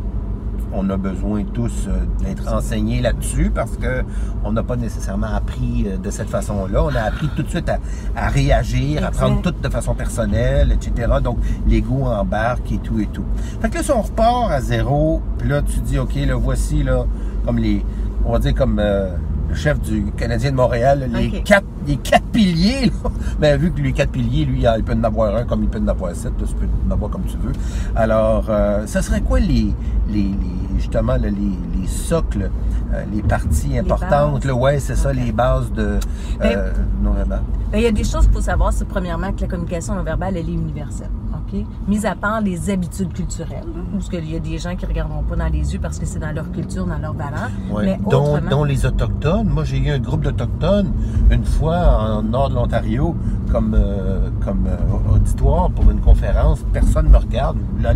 on 0.75 0.89
a 0.91 0.97
besoin 0.97 1.45
tous 1.45 1.87
euh, 1.87 2.05
d'être 2.25 2.53
enseignés 2.53 3.01
là-dessus 3.01 3.51
parce 3.55 3.77
que 3.77 4.05
on 4.45 4.53
n'a 4.53 4.63
pas 4.63 4.77
nécessairement 4.77 5.27
appris 5.35 5.85
euh, 5.87 5.97
de 5.99 6.11
cette 6.11 6.31
façon-là. 6.31 6.85
On 6.85 6.95
a 6.95 7.03
appris 7.03 7.29
tout 7.37 7.43
de 7.43 7.49
suite 7.49 7.69
à, 7.69 7.79
à 8.17 8.29
réagir, 8.29 9.05
à 9.05 9.11
prendre 9.11 9.43
tout 9.43 9.51
de 9.51 9.69
façon 9.69 9.95
personnelle, 9.95 10.73
etc. 10.73 11.13
Donc 11.23 11.39
l'ego 11.67 12.07
embarque 12.07 12.73
et 12.73 12.79
tout 12.79 13.01
et 13.01 13.07
tout. 13.07 13.25
Fait 13.61 13.69
que 13.69 13.77
là, 13.77 13.83
si 13.83 13.91
on 13.91 14.03
repart 14.03 14.51
à 14.51 14.61
zéro, 14.61 15.21
puis 15.39 15.49
là 15.49 15.63
tu 15.63 15.81
dis 15.81 15.99
ok, 15.99 16.15
là 16.27 16.37
voici 16.37 16.83
là 16.83 17.05
comme 17.45 17.59
les, 17.59 17.85
on 18.25 18.33
va 18.33 18.39
dire 18.39 18.55
comme 18.55 18.79
euh, 18.79 19.15
le 19.53 19.57
chef 19.57 19.81
du 19.81 20.11
Canadien 20.17 20.51
de 20.51 20.57
Montréal, 20.57 21.09
les 21.13 21.31
quatre 21.43 21.67
les 21.87 21.97
quatre 21.97 22.25
piliers, 22.27 22.87
là. 22.87 23.11
Mais 23.41 23.57
vu 23.59 23.71
que 23.73 23.81
les 23.81 23.93
quatre 23.93 24.11
piliers, 24.11 24.45
lui, 24.45 24.65
il 24.77 24.85
peut 24.85 24.95
en 24.95 25.05
avoir 25.05 25.35
un 25.37 25.45
comme 25.45 25.63
il 25.65 25.69
peut 25.69 25.81
en 25.81 25.89
avoir 25.89 26.15
sept, 26.15 26.33
tu 26.39 26.45
peux 26.55 26.67
en 26.89 26.91
avoir 26.93 27.11
comme 27.11 27.25
tu 27.25 27.37
veux. 27.39 27.53
Alors, 27.97 28.47
euh, 28.49 28.87
ce 28.87 29.01
serait 29.01 29.21
quoi 29.21 29.41
les, 29.41 29.73
les, 30.09 30.23
les- 30.23 30.79
justement 30.79 31.17
les, 31.17 31.31
les 31.31 31.87
socles, 31.87 32.51
euh, 32.95 33.03
les 33.13 33.23
parties 33.23 33.79
importantes, 33.79 34.45
là, 34.45 34.55
ouais, 34.55 34.79
c'est 34.81 34.97
ça, 34.97 35.13
les 35.13 35.33
bases 35.33 35.71
de 35.73 35.99
euh, 36.43 36.73
non 37.03 37.13
verbal. 37.13 37.43
Ben, 37.71 37.79
il 37.79 37.85
y 37.85 37.87
a 37.87 37.93
des 37.93 38.05
choses 38.05 38.25
qu'il 38.27 38.33
faut 38.35 38.41
savoir, 38.41 38.73
c'est 38.73 38.87
premièrement 38.89 39.33
que 39.33 39.41
la 39.43 39.49
communication 39.49 39.95
non 39.95 40.03
verbale, 40.03 40.37
elle 40.37 40.49
est 40.49 40.53
universelle. 40.53 41.11
OK? 41.53 41.65
Mis 41.89 42.07
à 42.07 42.15
part 42.15 42.41
les 42.41 42.71
habitudes 42.71 43.13
culturelles, 43.13 43.63
hein, 43.67 43.85
parce 43.93 44.09
qu'il 44.09 44.31
y 44.31 44.37
a 44.37 44.39
des 44.39 44.59
gens 44.59 44.75
qui 44.77 44.85
ne 44.85 44.91
regarderont 44.91 45.23
pas 45.23 45.37
dans 45.37 45.49
les 45.49 45.73
yeux 45.73 45.79
parce 45.81 45.99
que 45.99 46.07
c'est 46.07 46.19
dans 46.19 46.33
leur 46.33 46.51
culture, 46.53 46.87
dans 46.87 46.99
leur 46.99 47.13
valeur. 47.15 47.51
Ouais. 47.71 47.85
Mais 47.85 47.99
dont, 48.11 48.35
autrement, 48.35 48.51
dont 48.51 48.65
les 48.65 48.87
Autochtones. 48.87 49.49
Moi, 49.49 49.65
j'ai 49.65 49.79
eu 49.79 49.91
un 49.91 49.99
groupe 49.99 50.23
d'Autochtones 50.23 50.93
une 51.31 51.45
fois 51.45 51.77
en 52.19 52.23
nord 52.23 52.51
de 52.51 52.55
l'Ontario 52.55 53.15
comme, 53.51 53.75
euh, 53.79 54.29
comme 54.45 54.67
euh, 54.67 55.15
auditoire 55.15 55.71
pour 55.71 55.91
une 55.91 56.01
conférence. 56.01 56.61
Personne 56.73 57.07
ne 57.07 57.11
me 57.13 57.19
regarde. 57.19 57.59
Je 57.59 57.77
voulais 57.77 57.89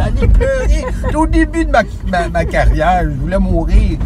aller, 0.00 0.28
pleurer. 0.28 0.84
Au 1.14 1.26
début 1.26 1.64
de 1.66 1.70
ma, 1.70 1.82
ma- 2.10 2.28
ma 2.28 2.44
carrière. 2.44 3.02
Je 3.04 3.10
voulais 3.20 3.38
mourir. 3.38 3.98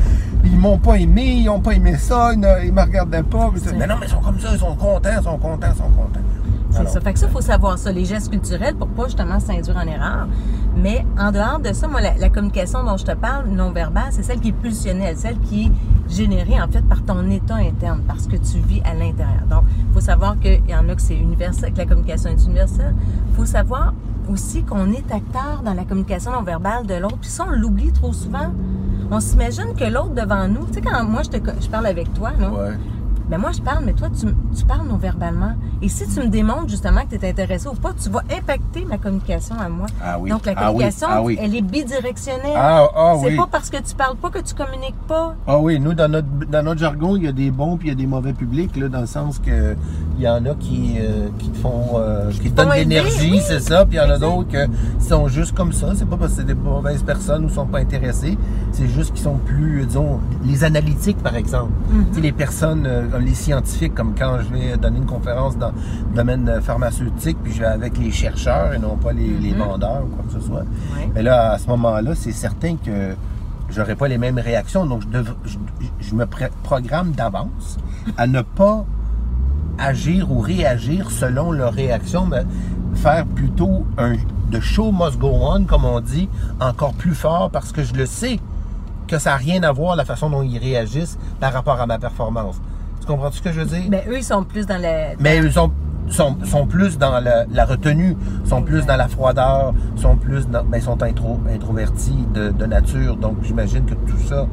Ils 0.43 0.57
m'ont 0.59 0.79
pas 0.79 0.95
aimé, 0.95 1.35
ils 1.41 1.45
n'ont 1.45 1.61
pas 1.61 1.73
aimé 1.73 1.97
ça, 1.97 2.33
ils 2.33 2.41
ne 2.41 2.65
ils 2.65 2.73
me 2.73 2.81
regardaient 2.81 3.23
pas. 3.23 3.51
Mais 3.77 3.87
non, 3.87 3.95
mais 4.01 4.07
ils 4.07 4.11
sont 4.11 4.21
comme 4.21 4.41
ça, 4.41 4.49
ils 4.53 4.59
sont 4.59 4.75
contents, 4.75 5.11
ils 5.19 5.23
sont 5.23 5.37
contents, 5.37 5.67
ils 5.71 5.77
sont 5.77 5.91
contents. 5.91 6.21
C'est 6.71 6.89
ça. 6.89 7.01
Fait 7.01 7.13
que 7.13 7.19
ça, 7.19 7.27
il 7.27 7.33
faut 7.33 7.41
savoir 7.41 7.79
ça, 7.79 7.93
les 7.93 8.05
gestes 8.05 8.31
culturels 8.31 8.75
pour 8.77 8.89
pas 8.89 9.05
justement 9.07 9.41
s'induire 9.41 9.77
en 9.77 9.87
erreur. 9.87 10.29
Mais 10.77 11.05
en 11.19 11.33
dehors 11.33 11.59
de 11.59 11.73
ça, 11.73 11.89
moi, 11.89 12.01
la, 12.01 12.15
la 12.17 12.29
communication 12.29 12.85
dont 12.85 12.97
je 12.97 13.05
te 13.05 13.13
parle, 13.15 13.49
non 13.49 13.71
verbale, 13.71 14.09
c'est 14.11 14.23
celle 14.23 14.41
qui 14.41 14.49
est 14.49 14.53
pulsionnelle, 14.53 15.17
celle 15.17 15.39
qui 15.41 15.67
est 15.67 15.73
générée 16.13 16.61
en 16.61 16.69
fait 16.69 16.83
par 16.83 17.03
ton 17.05 17.29
état 17.31 17.57
interne, 17.57 18.03
parce 18.07 18.27
que 18.27 18.37
tu 18.37 18.59
vis 18.59 18.81
à 18.85 18.95
l'intérieur. 18.95 19.43
Donc, 19.49 19.65
il 19.89 19.95
faut 19.95 20.01
savoir 20.01 20.39
qu'il 20.39 20.63
y 20.69 20.75
en 20.75 20.89
a 20.89 20.95
que 20.95 21.03
c'est 21.03 21.17
universel, 21.17 21.73
que 21.73 21.79
la 21.79 21.87
communication 21.87 22.31
est 22.31 22.45
universelle. 22.45 22.95
Il 23.31 23.37
faut 23.37 23.47
savoir 23.47 23.93
aussi 24.31 24.63
qu'on 24.63 24.91
est 24.93 25.11
acteur 25.13 25.63
dans 25.65 25.75
la 25.75 25.85
communication 25.85 26.33
non 26.33 26.43
verbale 26.43 26.87
de 26.87 26.95
l'autre. 26.95 27.19
Puis 27.21 27.31
ça, 27.31 27.47
on 27.49 27.53
l'oublie 27.53 27.93
trop 27.93 28.13
souvent. 28.13 28.53
On 29.11 29.19
s'imagine 29.19 29.75
que 29.77 29.85
l'autre 29.85 30.15
devant 30.15 30.47
nous, 30.47 30.67
tu 30.67 30.75
sais, 30.75 30.81
quand 30.83 31.05
moi 31.05 31.23
je, 31.25 31.31
te, 31.31 31.51
je 31.61 31.69
parle 31.69 31.87
avec 31.87 32.13
toi, 32.15 32.31
là, 32.39 32.51
Ouais. 32.51 32.77
Ben 33.31 33.39
moi, 33.39 33.53
je 33.53 33.61
parle, 33.63 33.85
mais 33.85 33.93
toi, 33.93 34.09
tu, 34.11 34.27
tu 34.57 34.65
parles 34.65 34.87
non-verbalement. 34.89 35.53
Et 35.81 35.89
si 35.89 36.07
tu 36.09 36.19
me 36.21 36.27
démontres 36.27 36.69
justement 36.69 37.03
que 37.09 37.15
tu 37.17 37.25
es 37.25 37.31
intéressé 37.31 37.69
ou 37.69 37.75
pas, 37.75 37.93
tu 37.93 38.11
vas 38.11 38.23
impacter 38.37 38.85
ma 38.85 38.99
communication 38.99 39.55
à 39.59 39.69
moi. 39.69 39.87
Ah 40.05 40.19
oui. 40.19 40.31
Donc, 40.31 40.45
la 40.47 40.53
Ah 40.57 40.61
oui. 40.61 40.67
communication, 40.73 41.07
Ah 41.11 41.23
oui. 41.23 41.39
elle 41.41 41.55
est 41.55 41.63
bidirectionnelle. 41.63 42.57
Ah, 42.57 42.89
ah 42.95 43.15
C'est 43.21 43.27
oui. 43.29 43.37
pas 43.37 43.47
parce 43.51 43.71
que 43.71 43.77
tu 43.77 43.95
parles 43.95 44.17
pas 44.17 44.31
que 44.31 44.41
tu 44.41 44.53
communiques 44.55 44.99
pas. 45.07 45.37
Ah 45.47 45.59
oui, 45.59 45.79
nous, 45.79 45.95
dans 45.95 46.11
notre, 46.11 46.27
dans 46.51 46.65
notre 46.65 46.81
jargon, 46.81 47.17
il 47.17 47.23
y 47.23 47.29
a 47.29 47.33
des 47.33 47.51
bons 47.53 47.77
puis 47.77 47.87
il 47.89 47.91
y 47.91 47.95
a 47.95 47.97
des 47.97 48.07
mauvais 48.07 48.33
publics, 48.33 48.77
là, 48.77 48.89
dans 48.89 49.01
le 49.01 49.07
sens 49.07 49.39
que 49.39 49.77
il 50.21 50.25
y 50.25 50.29
en 50.29 50.45
a 50.45 50.55
qui, 50.55 50.97
euh, 51.01 51.29
qui 51.39 51.49
te 51.49 51.57
font, 51.59 51.93
euh, 51.97 52.31
qui 52.31 52.51
te 52.51 52.57
donnent 52.57 52.69
de 52.69 52.75
l'énergie, 52.75 53.31
oui. 53.33 53.41
c'est 53.43 53.61
ça, 53.61 53.87
puis 53.87 53.97
il 53.97 54.03
y 54.03 54.07
en 54.07 54.11
a 54.11 54.19
d'autres 54.19 54.49
qui 54.51 55.05
sont 55.07 55.29
juste 55.29 55.53
comme 55.55 55.73
ça. 55.73 55.93
C'est 55.95 56.09
pas 56.09 56.17
parce 56.17 56.33
que 56.33 56.39
c'est 56.41 56.47
des 56.47 56.55
mauvaises 56.55 57.03
personnes 57.03 57.45
ou 57.47 57.49
sont 57.49 57.67
pas 57.67 57.79
intéressés, 57.79 58.37
c'est 58.73 58.87
juste 58.89 59.13
qu'ils 59.15 59.23
sont 59.25 59.37
plus, 59.39 59.83
euh, 59.83 59.87
disons, 59.87 60.21
les 60.45 60.63
analytiques, 60.65 61.19
par 61.23 61.35
exemple. 61.37 61.73
Sais, 62.13 62.21
les 62.21 62.33
personnes, 62.33 62.87
comme 63.11 63.23
les 63.25 63.35
scientifiques, 63.35 63.95
comme 63.95 64.15
quand 64.19 64.39
je 64.41 64.53
vais 64.55 64.77
donner 64.77 64.99
une 64.99 65.07
conférence 65.07 65.57
dans 65.57 65.69
le 66.11 66.17
domaine 66.17 66.61
pharmaceutique, 66.63 67.39
puis 67.43 67.53
je 67.53 67.61
vais 67.61 67.67
avec 67.67 67.97
les 67.99 68.11
chercheurs 68.11 68.75
et 68.75 68.79
non 68.79 68.97
pas 68.97 69.13
les, 69.13 69.27
les 69.39 69.53
Mhm. 69.53 69.59
vendeurs 69.59 70.03
ou 70.05 70.15
quoi 70.15 70.25
que 70.27 70.39
ce 70.41 70.47
soit. 70.47 70.65
Mais 71.15 71.23
là, 71.23 71.53
à 71.53 71.59
ce 71.59 71.67
moment-là, 71.69 72.15
c'est 72.15 72.33
certain 72.33 72.77
que 72.77 73.15
j'aurais 73.71 73.97
pas 73.97 74.09
les 74.09 74.19
mêmes 74.19 74.39
réactions. 74.39 74.85
Donc, 74.87 75.03
je, 75.03 75.07
dev- 75.09 75.35
je, 75.45 75.57
je 76.01 76.15
me 76.15 76.27
programme 76.63 77.13
d'avance 77.13 77.79
à 78.17 78.27
ne 78.27 78.43
pas 78.43 78.85
agir 79.81 80.31
ou 80.31 80.41
réagir 80.41 81.11
selon 81.11 81.53
leur 81.53 81.73
réaction, 81.73 82.27
mais 82.27 82.45
faire 82.95 83.27
plutôt 83.27 83.87
un 83.99 84.15
de 84.51 84.61
show 84.61 84.93
must 84.93 85.19
go 85.19 85.31
on, 85.33 85.65
comme 85.65 85.85
on 85.85 86.01
dit, 86.01 86.29
encore 86.61 86.93
plus 86.93 87.15
fort 87.15 87.51
parce 87.51 87.73
que 87.73 87.83
je 87.83 87.95
le 87.95 88.07
sais 88.07 88.39
que 89.07 89.19
ça 89.19 89.31
n'a 89.31 89.37
rien 89.37 89.63
à 89.63 89.73
voir 89.73 89.97
la 89.97 90.05
façon 90.05 90.31
dont 90.31 90.43
ils 90.43 90.59
réagissent 90.59 91.19
par 91.41 91.53
rapport 91.53 91.81
à 91.81 91.87
ma 91.87 91.99
performance. 91.99 92.61
Tu 93.01 93.07
comprends 93.07 93.31
ce 93.31 93.41
que 93.41 93.53
je 93.53 93.61
veux 93.61 93.67
dire? 93.67 93.89
Ben, 93.89 94.03
eux, 94.09 94.19
ils 94.19 94.25
sont 94.25 94.45
plus 94.45 94.67
dans 94.67 94.81
la. 94.81 95.17
Mais 95.19 95.39
ils 95.39 95.53
sont, 95.53 95.73
sont, 96.09 96.37
sont 96.45 96.67
plus 96.67 96.99
dans 96.99 97.19
la, 97.19 97.45
la 97.47 97.65
retenue, 97.65 98.17
sont 98.45 98.63
plus 98.63 98.87
dans 98.87 98.97
la 98.97 99.09
froideur, 99.09 99.73
sont 99.97 100.17
plus 100.17 100.47
dans, 100.47 100.65
ben, 100.65 100.79
ils 100.79 100.83
sont 100.83 101.03
intro, 101.03 101.41
introvertis 101.53 102.27
de, 102.35 102.51
de 102.51 102.67
nature. 102.67 103.17
Donc, 103.17 103.37
j'imagine 103.43 103.85
que 103.85 103.95
tout 103.95 104.19
ça, 104.29 104.47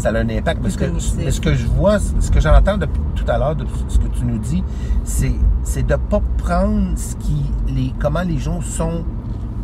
ça 0.00 0.08
a 0.10 0.18
un 0.18 0.28
impact. 0.28 0.62
Parce 0.62 0.76
que, 0.76 0.84
mais 1.16 1.30
ce 1.30 1.40
que 1.40 1.54
je 1.54 1.66
vois, 1.66 1.98
ce 1.98 2.30
que 2.30 2.40
j'entends 2.40 2.78
depuis 2.78 3.00
tout 3.14 3.24
à 3.28 3.38
l'heure, 3.38 3.56
de 3.56 3.66
ce 3.88 3.98
que 3.98 4.08
tu 4.08 4.24
nous 4.24 4.38
dis, 4.38 4.64
c'est, 5.04 5.34
c'est 5.62 5.86
de 5.86 5.96
pas 5.96 6.22
prendre 6.38 6.96
ce 6.96 7.14
qui, 7.16 7.44
les, 7.68 7.92
comment 7.98 8.22
les 8.22 8.38
gens 8.38 8.60
sont 8.60 9.04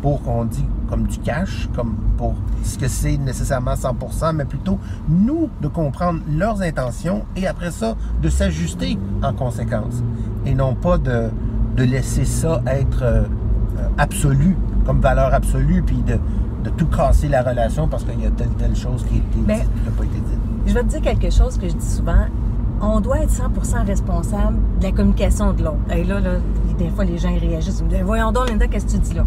pour 0.01 0.21
qu'on 0.21 0.45
dit 0.45 0.65
comme 0.89 1.07
du 1.07 1.17
cash, 1.17 1.67
comme 1.75 1.95
pour 2.17 2.35
ce 2.63 2.77
que 2.77 2.87
c'est 2.87 3.17
nécessairement 3.17 3.73
100%, 3.73 4.33
mais 4.33 4.45
plutôt 4.45 4.79
nous 5.09 5.49
de 5.61 5.67
comprendre 5.67 6.21
leurs 6.29 6.61
intentions 6.61 7.25
et 7.35 7.45
après 7.47 7.71
ça 7.71 7.95
de 8.21 8.29
s'ajuster 8.29 8.97
en 9.21 9.33
conséquence 9.33 10.03
et 10.45 10.53
non 10.53 10.75
pas 10.75 10.97
de, 10.97 11.29
de 11.75 11.83
laisser 11.83 12.25
ça 12.25 12.61
être 12.67 13.03
euh, 13.03 13.23
euh, 13.77 13.87
absolu, 13.97 14.55
comme 14.85 15.01
valeur 15.01 15.33
absolue, 15.33 15.83
puis 15.83 15.97
de, 15.97 16.17
de 16.67 16.75
tout 16.75 16.87
casser 16.87 17.27
la 17.27 17.41
relation 17.43 17.87
parce 17.87 18.03
qu'il 18.03 18.21
y 18.21 18.25
a 18.25 18.31
telle, 18.31 18.49
telle 18.57 18.75
chose 18.75 19.05
qui 19.09 19.21
Ben, 19.37 19.59
n'a 19.59 19.91
pas 19.91 20.03
été 20.03 20.15
dite. 20.15 20.39
Je 20.65 20.73
vais 20.73 20.83
te 20.83 20.87
dire 20.87 21.01
quelque 21.01 21.29
chose 21.31 21.57
que 21.57 21.67
je 21.69 21.75
dis 21.75 21.89
souvent. 21.89 22.25
On 22.81 22.99
doit 22.99 23.19
être 23.21 23.31
100% 23.31 23.85
responsable 23.85 24.57
de 24.79 24.83
la 24.83 24.91
communication 24.91 25.53
de 25.53 25.63
l'autre. 25.63 25.77
Et 25.95 26.03
là, 26.03 26.19
là, 26.19 26.31
des 26.77 26.89
fois, 26.89 27.05
les 27.05 27.17
gens 27.17 27.33
réagissent. 27.33 27.79
Ils 27.79 27.85
me 27.85 27.89
disent, 27.89 28.03
Voyons 28.03 28.31
donc, 28.31 28.49
Linda, 28.49 28.67
qu'est-ce 28.67 28.85
que 28.85 28.91
tu 28.91 28.97
dis 28.99 29.13
là? 29.13 29.25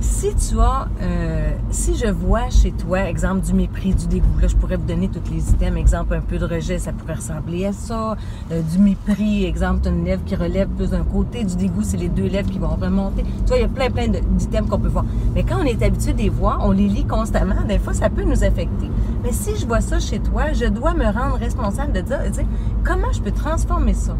Si 0.00 0.32
tu 0.36 0.60
as, 0.60 0.86
euh, 1.02 1.50
si 1.70 1.96
je 1.96 2.06
vois 2.06 2.50
chez 2.50 2.70
toi, 2.70 3.08
exemple, 3.08 3.44
du 3.44 3.52
mépris, 3.52 3.94
du 3.94 4.06
dégoût, 4.06 4.38
là, 4.40 4.46
je 4.46 4.54
pourrais 4.54 4.76
vous 4.76 4.86
donner 4.86 5.08
tous 5.08 5.32
les 5.32 5.50
items. 5.50 5.76
Exemple, 5.76 6.14
un 6.14 6.20
peu 6.20 6.38
de 6.38 6.44
rejet, 6.44 6.78
ça 6.78 6.92
pourrait 6.92 7.14
ressembler 7.14 7.66
à 7.66 7.72
ça. 7.72 8.16
Euh, 8.52 8.62
du 8.62 8.78
mépris, 8.78 9.44
exemple, 9.44 9.88
une 9.88 10.04
lèvre 10.04 10.22
qui 10.24 10.36
relève 10.36 10.68
plus 10.68 10.90
d'un 10.90 11.02
côté. 11.02 11.42
Du 11.42 11.56
dégoût, 11.56 11.82
c'est 11.82 11.96
les 11.96 12.08
deux 12.08 12.28
lèvres 12.28 12.48
qui 12.48 12.60
vont 12.60 12.76
remonter. 12.76 13.24
Tu 13.24 13.46
vois, 13.48 13.56
il 13.56 13.62
y 13.62 13.64
a 13.64 13.68
plein, 13.68 13.90
plein 13.90 14.06
d'items 14.08 14.68
qu'on 14.68 14.78
peut 14.78 14.88
voir. 14.88 15.04
Mais 15.34 15.42
quand 15.42 15.56
on 15.60 15.64
est 15.64 15.82
habitué 15.82 16.12
de 16.12 16.18
les 16.18 16.28
voir, 16.28 16.60
on 16.62 16.70
les 16.70 16.86
lit 16.86 17.04
constamment, 17.04 17.64
des 17.66 17.80
fois, 17.80 17.92
ça 17.92 18.08
peut 18.08 18.22
nous 18.22 18.44
affecter. 18.44 18.90
Mais 19.24 19.32
si 19.32 19.56
je 19.56 19.66
vois 19.66 19.80
ça 19.80 19.98
chez 19.98 20.20
toi, 20.20 20.52
je 20.52 20.66
dois 20.66 20.94
me 20.94 21.06
rendre 21.06 21.38
responsable 21.38 21.92
de 21.92 22.02
dire, 22.02 22.22
de 22.22 22.28
dire 22.28 22.46
comment 22.84 23.12
je 23.12 23.20
peux 23.20 23.32
transformer 23.32 23.94
ça? 23.94 24.16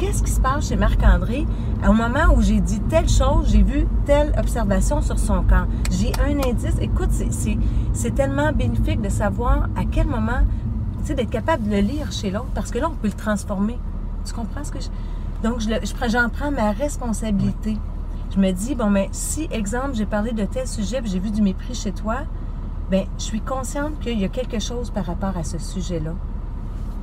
Qu'est-ce 0.00 0.22
qui 0.22 0.30
se 0.30 0.40
passe 0.40 0.66
chez 0.70 0.76
Marc-André? 0.76 1.46
Au 1.86 1.92
moment 1.92 2.34
où 2.34 2.40
j'ai 2.40 2.58
dit 2.58 2.80
telle 2.88 3.06
chose, 3.06 3.50
j'ai 3.50 3.62
vu 3.62 3.86
telle 4.06 4.32
observation 4.38 5.02
sur 5.02 5.18
son 5.18 5.42
camp? 5.42 5.66
J'ai 5.90 6.10
un 6.24 6.38
indice. 6.38 6.76
Écoute, 6.80 7.10
c'est- 7.10 8.10
tellement 8.14 8.50
bénéfique 8.50 9.02
de 9.02 9.10
savoir 9.10 9.68
à 9.76 9.84
quel 9.84 10.06
moment, 10.06 10.40
tu 11.00 11.08
sais, 11.08 11.14
d'être 11.14 11.28
capable 11.28 11.64
de 11.64 11.72
le 11.72 11.80
lire 11.82 12.10
chez 12.12 12.30
l'autre, 12.30 12.48
parce 12.54 12.70
que 12.70 12.78
là, 12.78 12.88
on 12.90 12.94
peut 12.94 13.08
le 13.08 13.12
transformer. 13.12 13.78
Tu 14.24 14.32
comprends 14.32 14.64
ce 14.64 14.72
que 14.72 14.80
je... 14.80 14.88
Donc, 15.46 15.60
je 15.60 15.68
le- 15.68 15.80
je 15.84 16.08
j'en 16.08 16.30
prends 16.30 16.50
ma 16.50 16.72
responsabilité. 16.72 17.76
Je 18.34 18.40
me 18.40 18.52
dis, 18.52 18.74
bon, 18.74 18.88
mais 18.88 19.10
si, 19.12 19.48
exemple, 19.52 19.92
j'ai 19.92 20.06
parlé 20.06 20.32
de 20.32 20.46
tel 20.46 20.66
sujet, 20.66 21.02
j'ai 21.04 21.18
vu 21.18 21.30
du 21.30 21.42
mépris 21.42 21.74
chez 21.74 21.92
toi, 21.92 22.20
ben, 22.90 23.04
je 23.18 23.24
suis 23.24 23.42
consciente 23.42 24.00
qu'il 24.00 24.18
y 24.18 24.24
a 24.24 24.28
quelque 24.28 24.60
chose 24.60 24.88
par 24.88 25.04
rapport 25.04 25.36
à 25.36 25.44
ce 25.44 25.58
sujet-là. 25.58 26.14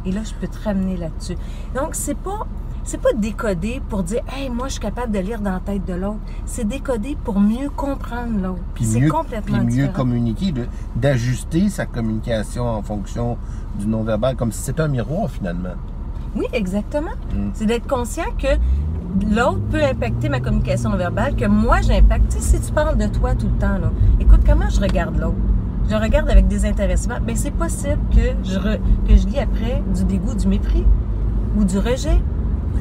Et 0.04 0.12
là, 0.12 0.22
je 0.24 0.34
peux 0.34 0.48
te 0.48 0.64
ramener 0.64 0.98
là-dessus. 0.98 1.36
Donc, 1.76 1.90
c'est 1.94 2.18
pas, 2.18 2.48
c'est 2.88 3.00
pas 3.02 3.14
décoder 3.14 3.82
pour 3.90 4.02
dire, 4.04 4.22
hey, 4.36 4.50
moi, 4.50 4.68
je 4.68 4.74
suis 4.74 4.82
capable 4.82 5.12
de 5.12 5.20
lire 5.20 5.40
dans 5.42 5.52
la 5.52 5.60
tête 5.60 5.86
de 5.86 5.94
l'autre. 5.94 6.18
C'est 6.46 6.68
décoder 6.68 7.16
pour 7.24 7.40
mieux 7.40 7.70
comprendre 7.70 8.42
l'autre. 8.42 8.62
Puis 8.74 8.86
C'est 8.86 9.00
mieux, 9.02 9.12
complètement 9.12 9.58
puis 9.58 9.66
mieux 9.66 9.72
différent. 9.74 9.94
communiquer, 9.94 10.52
de- 10.52 10.68
d'ajuster 10.96 11.70
sa 11.70 11.86
communication 11.86 12.66
en 12.68 12.82
fonction 12.82 13.38
du 13.78 13.86
non-verbal, 13.88 14.36
comme 14.36 14.52
si 14.52 14.62
c'était 14.64 14.82
un 14.82 14.88
miroir 14.88 15.30
finalement. 15.30 15.76
Oui, 16.36 16.46
exactement. 16.54 17.12
Mm. 17.34 17.50
C'est 17.54 17.66
d'être 17.66 17.88
conscient 17.88 18.26
que 18.40 18.48
l'autre 19.36 19.62
peut 19.72 19.84
impacter 19.84 20.30
ma 20.30 20.40
communication 20.40 20.90
non 20.90 20.98
verbale, 20.98 21.36
que 21.36 21.46
moi, 21.46 21.82
j'impacte. 21.82 22.30
Tu 22.30 22.38
sais, 22.42 22.58
si 22.58 22.68
tu 22.68 22.72
parles 22.72 22.98
de 22.98 23.08
toi 23.08 23.36
tout 23.36 23.48
le 23.48 23.58
temps, 23.60 23.78
là, 23.78 23.92
écoute, 24.20 24.42
comment 24.46 24.70
je 24.70 24.80
regarde 24.80 25.18
l'autre? 25.18 25.36
Je 25.90 25.96
regarde 25.96 26.30
avec 26.30 26.48
désintéressement. 26.48 27.16
Bien, 27.22 27.36
c'est 27.36 27.52
possible 27.52 28.00
que 28.12 28.36
je, 28.44 28.60
re- 28.60 28.80
que 29.08 29.16
je 29.16 29.26
lis 29.28 29.40
après 29.40 29.82
du 29.96 30.04
dégoût, 30.04 30.36
du 30.36 30.48
mépris 30.48 30.86
ou 31.58 31.64
du 31.64 31.78
rejet. 31.78 32.22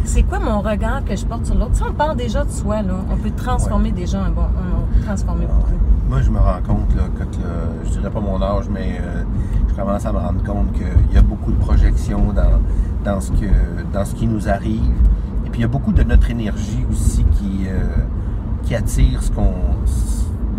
C'est 0.04 0.22
quoi 0.22 0.38
mon 0.38 0.60
regard 0.60 1.04
que 1.04 1.16
je 1.16 1.26
porte 1.26 1.46
sur 1.46 1.54
l'autre? 1.56 1.74
Si 1.74 1.82
on 1.82 1.92
parle 1.92 2.16
déjà 2.16 2.44
de 2.44 2.50
soi, 2.50 2.82
là, 2.82 2.94
on 3.10 3.16
peut 3.16 3.30
transformer 3.36 3.90
des 3.90 4.06
gens. 4.06 4.30
Bon, 4.34 4.42
on 4.42 5.04
transformer 5.04 5.46
beaucoup. 5.46 5.72
Moi, 6.08 6.22
je 6.22 6.30
me 6.30 6.38
rends 6.38 6.62
compte, 6.66 6.94
là, 6.94 7.02
là, 7.02 7.48
je 7.84 7.90
dirais 7.90 8.10
pas 8.10 8.20
mon 8.20 8.40
âge, 8.40 8.66
mais 8.70 9.00
euh, 9.00 9.24
je 9.68 9.74
commence 9.74 10.06
à 10.06 10.12
me 10.12 10.18
rendre 10.18 10.42
compte 10.44 10.72
qu'il 10.72 11.14
y 11.14 11.18
a 11.18 11.22
beaucoup 11.22 11.50
de 11.50 11.58
projections 11.58 12.32
dans, 12.32 12.60
dans, 13.04 13.20
ce 13.20 13.32
que, 13.32 13.46
dans 13.92 14.04
ce 14.04 14.14
qui 14.14 14.26
nous 14.26 14.48
arrive. 14.48 14.94
Et 15.44 15.50
puis, 15.50 15.60
il 15.60 15.62
y 15.62 15.64
a 15.64 15.68
beaucoup 15.68 15.92
de 15.92 16.02
notre 16.02 16.30
énergie 16.30 16.84
aussi 16.90 17.24
qui, 17.24 17.66
euh, 17.66 17.82
qui 18.62 18.74
attire 18.74 19.22
ce 19.22 19.32
qu'on, 19.32 19.52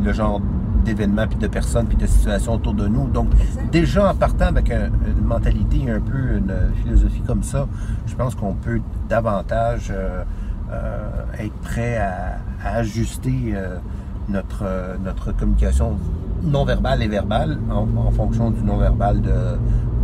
le 0.04 0.14
genre 0.14 0.42
d'événements, 0.88 1.28
puis 1.28 1.38
de 1.38 1.48
personnes, 1.48 1.86
puis 1.88 1.98
de 1.98 2.08
situations 2.08 2.54
autour 2.54 2.74
de 2.74 2.88
nous. 2.88 3.08
Donc, 3.08 3.28
déjà 3.72 4.10
en 4.12 4.16
partant 4.16 4.46
avec 4.46 4.72
un- 4.72 4.90
une 5.18 5.26
mentalité, 5.26 5.80
un 5.92 6.00
peu 6.00 6.38
une 6.38 6.54
philosophie 6.84 7.22
comme 7.28 7.44
ça, 7.44 7.68
je 8.08 8.16
pense 8.16 8.34
qu'on 8.36 8.54
peut 8.54 8.80
davantage 9.10 9.92
euh, 9.92 10.24
euh, 10.72 11.10
être 11.40 11.54
prêt 11.70 11.98
à, 11.98 12.38
à 12.66 12.76
ajuster 12.78 13.54
euh, 13.54 13.78
notre, 14.30 14.66
notre 15.04 15.32
communication 15.34 15.98
non 16.44 16.66
verbale 16.66 17.02
et 17.04 17.08
verbale 17.08 17.58
en, 17.70 17.88
en 18.08 18.12
fonction 18.12 18.52
du 18.52 18.62
non 18.64 18.78
verbal 18.78 19.22
de, 19.22 19.34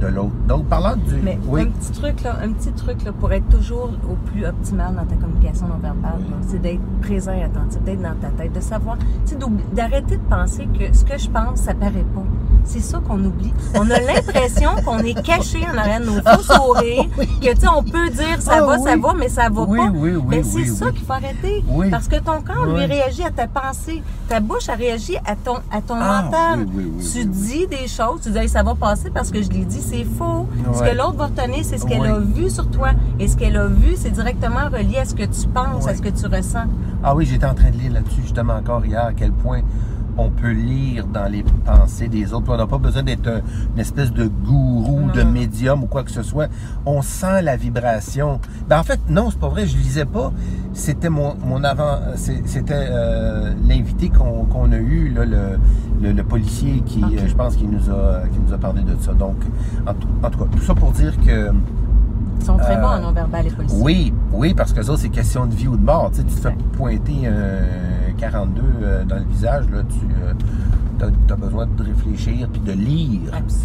de 0.03 0.07
l'autre. 0.15 0.31
Donc, 0.47 0.65
parlant 0.67 0.95
du. 0.95 1.15
Mais 1.23 1.39
oui, 1.47 1.61
un 1.61 1.65
petit 1.65 1.91
truc 1.91 2.21
là, 2.23 2.37
un 2.43 2.51
petit 2.51 2.71
truc 2.71 3.03
là, 3.03 3.11
pour 3.11 3.31
être 3.31 3.47
toujours 3.49 3.89
au 4.09 4.15
plus 4.31 4.45
optimal 4.45 4.95
dans 4.95 5.05
ta 5.05 5.15
communication 5.15 5.67
non 5.67 5.77
verbale, 5.81 6.19
c'est 6.47 6.61
d'être 6.61 6.81
présent 7.01 7.33
et 7.33 7.43
attentif, 7.43 7.81
d'être 7.83 8.01
dans 8.01 8.15
ta 8.15 8.29
tête, 8.29 8.53
de 8.53 8.59
savoir, 8.61 8.97
tu 8.97 9.05
sais, 9.25 9.35
d'oubli- 9.35 9.63
d'arrêter 9.73 10.17
de 10.17 10.21
penser 10.29 10.67
que 10.77 10.95
ce 10.95 11.03
que 11.05 11.17
je 11.17 11.29
pense, 11.29 11.59
ça 11.59 11.73
paraît 11.73 12.05
pas. 12.15 12.21
C'est 12.65 12.79
ça 12.79 12.99
qu'on 13.05 13.21
oublie. 13.23 13.53
On 13.75 13.89
a 13.91 13.99
l'impression 13.99 14.69
qu'on 14.85 14.99
est 14.99 15.21
caché 15.21 15.59
en 15.73 15.77
arrière 15.77 15.99
de 15.99 16.05
nos 16.05 16.21
faux 16.21 16.41
sourires, 16.53 17.05
que 17.17 17.53
tu 17.53 17.59
sais, 17.59 17.67
on 17.75 17.83
peut 17.83 18.09
dire 18.09 18.39
ça 18.41 18.59
Ah 18.59 18.65
va, 18.65 18.77
ça 18.79 18.95
va, 18.97 19.13
mais 19.13 19.27
ça 19.29 19.49
va 19.49 19.63
Oui, 19.63 19.77
pas. 19.77 19.91
oui, 19.93 20.11
oui, 20.15 20.23
mais 20.27 20.43
c'est 20.43 20.65
ça 20.65 20.91
qu'il 20.91 21.05
faut 21.05 21.11
arrêter. 21.13 21.63
Oui. 21.69 21.89
Parce 21.89 22.07
que 22.07 22.15
ton 22.17 22.41
corps, 22.41 22.65
lui, 22.65 22.85
réagit 22.85 23.23
à 23.23 23.31
ta 23.31 23.47
pensée. 23.47 24.01
Ta 24.29 24.39
bouche, 24.39 24.69
a 24.69 24.75
réagi 24.75 25.17
à 25.25 25.35
ton, 25.35 25.55
à 25.71 25.81
ton 25.81 25.95
Ah, 25.99 26.23
mental. 26.23 26.65
tu 27.13 27.25
dis 27.25 27.67
des 27.67 27.87
choses, 27.87 28.21
tu 28.23 28.29
dis 28.29 28.37
Hey, 28.37 28.47
ça 28.49 28.63
va 28.63 28.73
passer 28.75 29.09
parce 29.09 29.29
que 29.29 29.41
je 29.41 29.49
l'ai 29.49 29.65
dit, 29.65 29.81
c'est 29.93 30.05
faux. 30.05 30.47
Ce 30.73 30.79
que 30.79 30.95
l'autre 30.95 31.17
va 31.17 31.25
retenir, 31.27 31.63
c'est 31.63 31.77
ce 31.77 31.85
qu'elle 31.85 32.05
a 32.05 32.17
vu 32.19 32.49
sur 32.49 32.67
toi. 32.69 32.89
Et 33.19 33.27
ce 33.27 33.37
qu'elle 33.37 33.57
a 33.57 33.67
vu, 33.67 33.95
c'est 33.95 34.09
directement 34.09 34.67
relié 34.71 34.97
à 34.97 35.05
ce 35.05 35.13
que 35.13 35.23
tu 35.23 35.47
penses, 35.47 35.87
à 35.87 35.95
ce 35.95 36.01
que 36.01 36.09
tu 36.09 36.25
ressens. 36.25 36.65
Ah 37.03 37.15
oui, 37.15 37.25
j'étais 37.25 37.45
en 37.45 37.53
train 37.53 37.69
de 37.69 37.77
lire 37.77 37.93
là-dessus 37.93 38.21
justement 38.21 38.55
encore 38.55 38.85
hier, 38.85 39.05
à 39.05 39.13
quel 39.13 39.31
point 39.31 39.61
on 40.17 40.29
peut 40.29 40.51
lire 40.51 41.05
dans 41.07 41.31
les 41.31 41.43
pensées 41.65 42.07
des 42.07 42.33
autres. 42.33 42.43
Puis 42.43 42.53
On 42.53 42.57
n'a 42.57 42.67
pas 42.67 42.77
besoin 42.77 43.03
d'être 43.03 43.27
un- 43.27 43.41
une 43.73 43.79
espèce 43.79 44.11
de 44.11 44.27
gourou, 44.27 45.09
de 45.13 45.23
médium 45.23 45.83
ou 45.83 45.87
quoi 45.87 46.03
que 46.03 46.11
ce 46.11 46.21
soit. 46.23 46.47
On 46.85 47.01
sent 47.01 47.41
la 47.41 47.55
vibration. 47.55 48.39
Ben 48.69 48.79
en 48.79 48.83
fait, 48.83 48.99
non, 49.09 49.29
c'est 49.31 49.39
pas 49.39 49.49
vrai, 49.49 49.65
je 49.65 49.75
lisais 49.77 50.05
pas. 50.05 50.31
C'était 50.73 51.09
mon, 51.09 51.35
mon 51.45 51.63
avant, 51.63 51.99
c'était 52.15 52.73
euh, 52.89 53.53
l'invité 53.67 54.09
qu'on 54.09 54.71
a 54.71 54.77
eu, 54.77 55.09
là, 55.09 55.25
le, 55.25 55.59
le, 56.01 56.11
le 56.13 56.23
policier 56.23 56.81
qui, 56.85 57.03
euh, 57.03 57.27
je 57.27 57.35
pense, 57.35 57.55
qui 57.55 57.65
nous 57.67 57.89
a, 57.89 58.21
qui 58.31 58.39
nous 58.45 58.53
a 58.53 58.57
parlé 58.57 58.81
de 58.81 58.95
ça. 58.99 59.13
Donc, 59.13 59.35
en, 59.87 59.93
tout- 59.93 60.07
en 60.23 60.29
tout 60.29 60.39
cas, 60.39 60.45
tout 60.51 60.63
ça 60.63 60.73
pour 60.75 60.91
dire 60.91 61.15
que 61.25 61.51
Ils 62.39 62.45
sont 62.45 62.57
très 62.57 62.75
Euh, 62.77 62.81
bons 62.81 62.87
en 62.87 63.01
non-verbal, 63.01 63.43
les 63.45 63.51
policiers. 63.51 63.79
oui, 63.81 64.13
oui, 64.33 64.53
parce 64.53 64.73
que 64.73 64.81
ça, 64.81 64.93
c'est 64.97 65.09
question 65.09 65.45
de 65.45 65.53
vie 65.53 65.67
ou 65.67 65.77
de 65.77 65.83
mort. 65.85 66.09
Tu, 66.11 66.17
sais, 66.17 66.23
tu 66.23 66.35
te 66.35 66.41
fais 66.41 66.55
pointer 66.75 67.27
un 67.27 68.02
42 68.23 68.61
euh, 68.61 69.03
dans 69.03 69.17
le 69.17 69.25
visage, 69.25 69.65
là, 69.69 69.81
tu 69.89 71.33
as, 71.33 71.35
besoin 71.35 71.65
de 71.65 71.83
réfléchir 71.83 72.47
puis 72.47 72.61
de 72.61 72.71
lire 72.71 73.19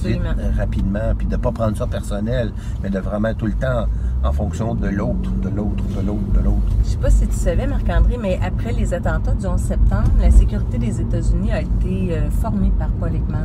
vite, 0.05 0.19
euh, 0.21 0.51
rapidement, 0.57 1.15
puis 1.17 1.29
de 1.29 1.33
ne 1.33 1.37
pas 1.37 1.53
prendre 1.53 1.77
ça 1.77 1.87
personnel, 1.87 2.53
mais 2.83 2.91
de 2.91 2.99
vraiment 2.99 3.33
tout 3.35 3.47
le 3.47 3.53
temps 3.53 3.87
en 4.25 4.33
fonction 4.33 4.75
de 4.75 4.89
l'autre, 4.89 5.31
de 5.43 5.49
l'autre, 5.49 5.85
de 5.85 6.05
l'autre, 6.05 6.33
de 6.35 6.41
l'autre. 6.41 6.73
Je 6.83 6.89
sais 6.89 6.97
pas 6.97 7.11
si 7.11 7.29
tu 7.29 7.37
savais, 7.37 7.69
Marc-André, 7.69 8.19
mais 8.21 8.41
après 8.45 8.73
les 8.73 8.93
attentats 8.93 9.35
du 9.35 9.47
11 9.47 9.61
septembre, 9.61 10.11
la 10.21 10.33
sécurité 10.33 10.79
des 10.79 11.01
États-Unis 11.01 11.53
a 11.53 11.61
été 11.61 12.17
euh, 12.17 12.29
formée 12.31 12.73
par 12.77 12.89
Paul 12.89 13.15
Ekman. 13.15 13.45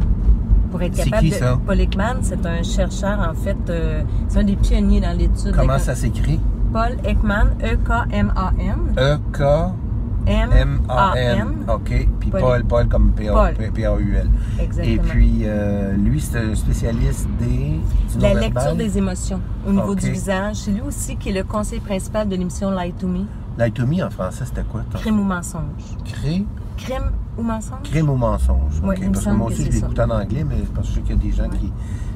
Pour 0.72 0.82
être 0.82 0.96
C'est 0.96 1.04
capable 1.04 1.24
qui, 1.26 1.30
de... 1.30 1.36
ça? 1.36 1.60
Paul 1.64 1.80
Ekman, 1.80 2.18
c'est 2.24 2.44
un 2.48 2.64
chercheur, 2.64 3.20
en 3.20 3.36
fait, 3.36 3.70
euh, 3.70 4.02
c'est 4.30 4.40
un 4.40 4.44
des 4.44 4.56
pionniers 4.56 5.02
dans 5.02 5.16
l'étude. 5.16 5.52
de 5.52 5.56
Comment 5.56 5.78
ça 5.78 5.94
s'écrit? 5.94 6.40
Paul 6.72 6.94
Ekman, 7.04 7.50
E-K-M-A-N. 7.62 8.96
E-K-M-A-N. 8.98 9.83
M-A-N. 10.26 11.66
OK. 11.68 12.08
Puis 12.20 12.30
Paul. 12.32 12.64
Paul, 12.66 12.88
comme 12.88 13.12
Paul. 13.12 13.54
P-A-U-L. 13.74 14.30
Et 14.60 14.64
Exactement. 14.64 15.04
puis, 15.10 15.42
euh, 15.44 15.94
lui, 15.94 16.20
c'est 16.22 16.40
un 16.40 16.56
spécialiste 16.56 17.28
des... 17.40 17.80
La 18.20 18.34
lecture 18.34 18.76
des 18.76 18.98
émotions 18.98 19.40
au 19.68 19.72
niveau 19.72 19.96
du 19.96 20.12
visage. 20.12 20.56
C'est 20.58 20.72
lui 20.72 20.82
aussi 20.82 21.16
qui 21.18 21.30
est 21.30 21.34
le 21.34 21.44
conseiller 21.44 21.82
principal 21.82 22.28
de 22.30 22.36
l'émission 22.36 22.72
Lie 22.72 22.94
to 22.94 23.08
Me, 23.08 23.26
Lie 23.60 23.72
to 23.72 23.86
me 23.86 24.04
en 24.04 24.10
français, 24.10 24.46
c'était 24.46 24.64
quoi? 24.64 24.82
Crime 24.96 25.20
ou 25.20 25.24
mensonge. 25.24 25.62
Cré- 26.06 26.44
Crime 26.76 27.12
ou 27.38 27.44
mensonge? 27.44 27.84
Crime 27.84 28.10
ou 28.10 28.16
mensonge. 28.16 28.82
Oui, 28.84 28.96
OK. 28.96 28.98
il 29.00 29.08
me 29.10 29.14
Parce 29.14 29.26
que 29.26 29.30
moi 29.32 29.48
que 29.48 29.54
aussi, 29.54 29.64
c'est 29.66 29.72
je 29.72 29.76
l'écoute 29.82 30.00
en 30.00 30.10
anglais, 30.10 30.44
mais 30.44 30.56
parce 30.74 30.88
que 30.88 30.94
je 30.94 31.00
sais 31.00 31.02
qu'il 31.02 31.16
y 31.16 31.20
a 31.20 31.22
des 31.22 31.32
gens 31.32 31.44
Ouais. 31.44 31.58
qui 31.60 31.72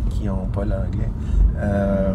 qui 0.09 0.25
n'ont 0.25 0.47
pas 0.47 0.65
l'anglais. 0.65 1.11
Euh, 1.57 1.61
euh, 1.61 2.13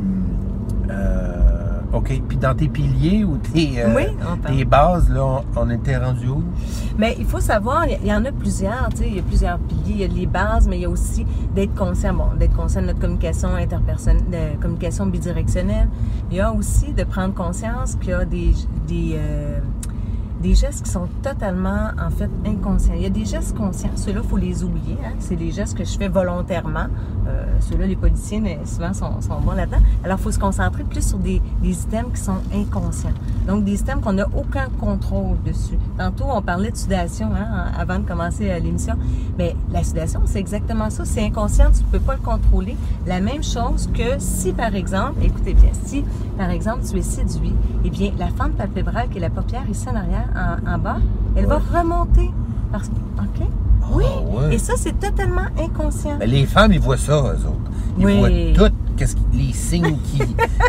OK. 2.02 2.22
Puis 2.28 2.36
dans 2.36 2.54
tes 2.54 2.68
piliers 2.68 3.24
ou 3.24 3.38
tes, 3.38 3.82
euh, 3.82 3.94
Oui, 3.94 4.04
tes 4.46 4.64
bases, 4.64 5.08
là, 5.08 5.24
on, 5.24 5.42
on 5.56 5.70
était 5.70 5.96
rendu 5.96 6.28
où? 6.28 6.42
Mais 6.98 7.16
il 7.18 7.24
faut 7.24 7.40
savoir, 7.40 7.86
il 7.86 8.06
y 8.06 8.12
en 8.12 8.24
a 8.24 8.32
plusieurs, 8.32 8.88
tu 8.90 8.98
sais, 8.98 9.08
il 9.08 9.16
y 9.16 9.18
a 9.18 9.22
plusieurs 9.22 9.58
piliers, 9.58 9.82
il 9.90 10.00
y 10.00 10.04
a 10.04 10.08
les 10.08 10.26
bases, 10.26 10.68
mais 10.68 10.78
il 10.78 10.82
y 10.82 10.84
a 10.84 10.90
aussi 10.90 11.24
d'être 11.54 11.74
conscient, 11.74 12.12
bon, 12.14 12.26
d'être 12.38 12.54
conscient 12.54 12.82
de 12.82 12.86
notre 12.88 13.00
communication 13.00 13.54
interpersonnelle, 13.54 14.24
de 14.30 14.60
communication 14.60 15.06
bidirectionnelle. 15.06 15.88
Il 16.30 16.36
y 16.36 16.40
a 16.40 16.52
aussi 16.52 16.92
de 16.92 17.04
prendre 17.04 17.34
conscience 17.34 17.94
qu'il 18.00 18.10
y 18.10 18.14
a 18.14 18.24
des, 18.24 18.52
des, 18.88 19.14
euh, 19.16 19.58
des 20.42 20.54
gestes 20.54 20.84
qui 20.84 20.90
sont 20.90 21.08
totalement, 21.22 21.90
en 21.98 22.10
fait, 22.10 22.28
inconscients. 22.44 22.94
Il 22.96 23.02
y 23.02 23.06
a 23.06 23.10
des 23.10 23.24
gestes 23.24 23.56
conscients, 23.56 23.90
ceux-là, 23.94 24.20
il 24.22 24.28
faut 24.28 24.36
les 24.36 24.64
oublier. 24.64 24.98
Hein? 25.04 25.12
C'est 25.20 25.36
des 25.36 25.52
gestes 25.52 25.78
que 25.78 25.84
je 25.84 25.96
fais 25.96 26.08
volontairement. 26.08 26.86
Euh, 27.28 27.44
ceux-là, 27.60 27.86
les 27.86 27.96
policiers, 27.96 28.40
mais 28.40 28.58
souvent, 28.64 28.92
sont, 28.92 29.20
sont 29.20 29.40
bons 29.40 29.52
là-dedans. 29.52 29.78
Alors, 30.04 30.18
il 30.18 30.22
faut 30.22 30.32
se 30.32 30.40
concentrer 30.40 30.82
plus 30.82 31.06
sur 31.06 31.18
des, 31.18 31.40
des 31.62 31.70
items 31.70 32.12
qui 32.12 32.20
sont 32.20 32.38
inconscients. 32.52 33.12
Donc, 33.46 33.64
des 33.64 33.80
items 33.80 34.02
qu'on 34.02 34.14
n'a 34.14 34.26
aucun 34.36 34.68
contrôle 34.80 35.40
dessus. 35.46 35.78
Tantôt, 35.96 36.24
on 36.28 36.42
parlait 36.42 36.72
de 36.72 36.76
sudation 36.76 37.30
hein, 37.34 37.66
avant 37.78 38.00
de 38.00 38.04
commencer 38.04 38.50
euh, 38.50 38.58
l'émission. 38.58 38.94
Mais 39.38 39.54
la 39.70 39.84
sudation, 39.84 40.22
c'est 40.26 40.40
exactement 40.40 40.90
ça. 40.90 41.04
C'est 41.04 41.24
inconscient, 41.24 41.70
tu 41.70 41.84
ne 41.84 41.88
peux 41.88 42.00
pas 42.00 42.16
le 42.16 42.20
contrôler. 42.20 42.76
La 43.06 43.20
même 43.20 43.44
chose 43.44 43.88
que 43.94 44.18
si, 44.18 44.52
par 44.52 44.74
exemple, 44.74 45.22
écoutez 45.22 45.54
bien, 45.54 45.70
si, 45.84 46.04
par 46.36 46.50
exemple, 46.50 46.80
tu 46.90 46.98
es 46.98 47.02
séduit, 47.02 47.54
eh 47.84 47.90
bien, 47.90 48.10
la 48.18 48.28
fente 48.28 48.52
palpébrale, 48.52 49.08
qui 49.08 49.18
est 49.18 49.20
la 49.20 49.30
paupière 49.30 49.68
ici 49.70 49.88
en 49.88 49.94
arrière, 49.94 50.28
en, 50.34 50.74
en 50.74 50.78
bas, 50.78 50.96
elle 51.36 51.46
va 51.46 51.58
remonter. 51.58 52.30
Parce 52.70 52.88
que, 52.88 52.94
OK? 53.18 53.48
Oui. 53.94 54.04
Ah, 54.06 54.20
ouais. 54.48 54.54
Et 54.54 54.58
ça, 54.58 54.74
c'est 54.76 54.98
totalement 54.98 55.46
inconscient. 55.58 56.16
Ben, 56.18 56.28
les 56.30 56.46
femmes, 56.46 56.72
ils 56.72 56.80
voient 56.80 56.96
ça, 56.96 57.12
eux 57.16 57.46
autres. 57.46 57.70
Ils 57.98 58.06
Oui. 58.06 58.54
voient 58.54 58.68
tout, 58.68 58.74
les 59.34 59.52
signes 59.52 59.96
qui, 60.04 60.18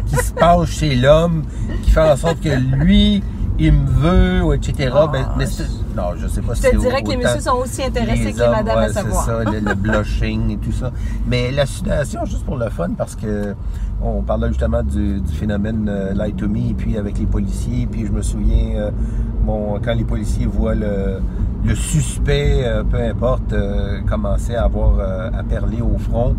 qui 0.08 0.16
se 0.16 0.34
passent 0.34 0.70
chez 0.70 0.96
l'homme, 0.96 1.44
qui 1.84 1.92
font 1.92 2.10
en 2.12 2.18
sorte 2.18 2.40
que 2.42 2.50
lui, 2.84 3.24
il 3.60 3.72
me 3.74 3.88
veut, 3.88 4.44
ou 4.44 4.54
etc. 4.54 4.92
Ah, 4.96 5.08
ben, 5.12 5.28
mais 5.38 5.46
c'est- 5.46 5.64
non, 5.96 6.04
je 6.18 6.28
sais 6.28 6.42
pas 6.42 6.54
Je 6.54 6.62
si 6.62 6.64
te 6.64 6.68
c'est 6.72 6.78
dirais 6.78 7.04
que 7.04 7.10
les 7.10 7.18
messieurs 7.18 7.40
sont 7.42 7.58
aussi 7.58 7.84
intéressés 7.84 8.34
que 8.34 8.40
les 8.40 8.50
madames 8.50 8.78
ouais, 8.78 8.86
à 8.86 8.90
savoir. 8.94 9.24
C'est 9.26 9.32
ça, 9.32 9.52
le, 9.52 9.60
le 9.60 9.76
blushing 9.76 10.50
et 10.52 10.58
tout 10.58 10.72
ça. 10.72 10.92
Mais 11.28 11.52
la 11.52 11.66
sudation, 11.66 12.26
juste 12.26 12.46
pour 12.46 12.58
le 12.58 12.70
fun, 12.70 12.90
parce 12.98 13.16
que 13.16 13.54
on 14.02 14.22
parlait 14.22 14.48
justement 14.50 14.82
du, 14.84 15.22
du 15.22 15.32
phénomène 15.34 15.86
euh, 15.88 16.14
Lie 16.14 16.34
to 16.34 16.50
Me, 16.50 16.72
et 16.72 16.74
puis 16.74 16.98
avec 16.98 17.20
les 17.20 17.26
policiers, 17.28 17.88
puis 17.90 18.06
je 18.06 18.12
me 18.12 18.22
souviens, 18.22 18.76
euh, 18.76 18.92
bon, 19.46 19.80
quand 19.84 19.94
les 19.94 20.04
policiers 20.04 20.46
voient 20.48 20.76
le, 20.76 21.20
le 21.64 21.76
suspect, 21.76 22.64
euh, 22.66 22.84
peu 22.84 22.98
importe, 23.02 23.54
euh, 23.54 24.02
commencer 24.02 24.56
à 24.56 24.64
avoir 24.66 25.00
euh, 25.00 25.30
à 25.38 25.44
perler 25.44 25.82
au 25.82 25.98
front, 26.00 26.36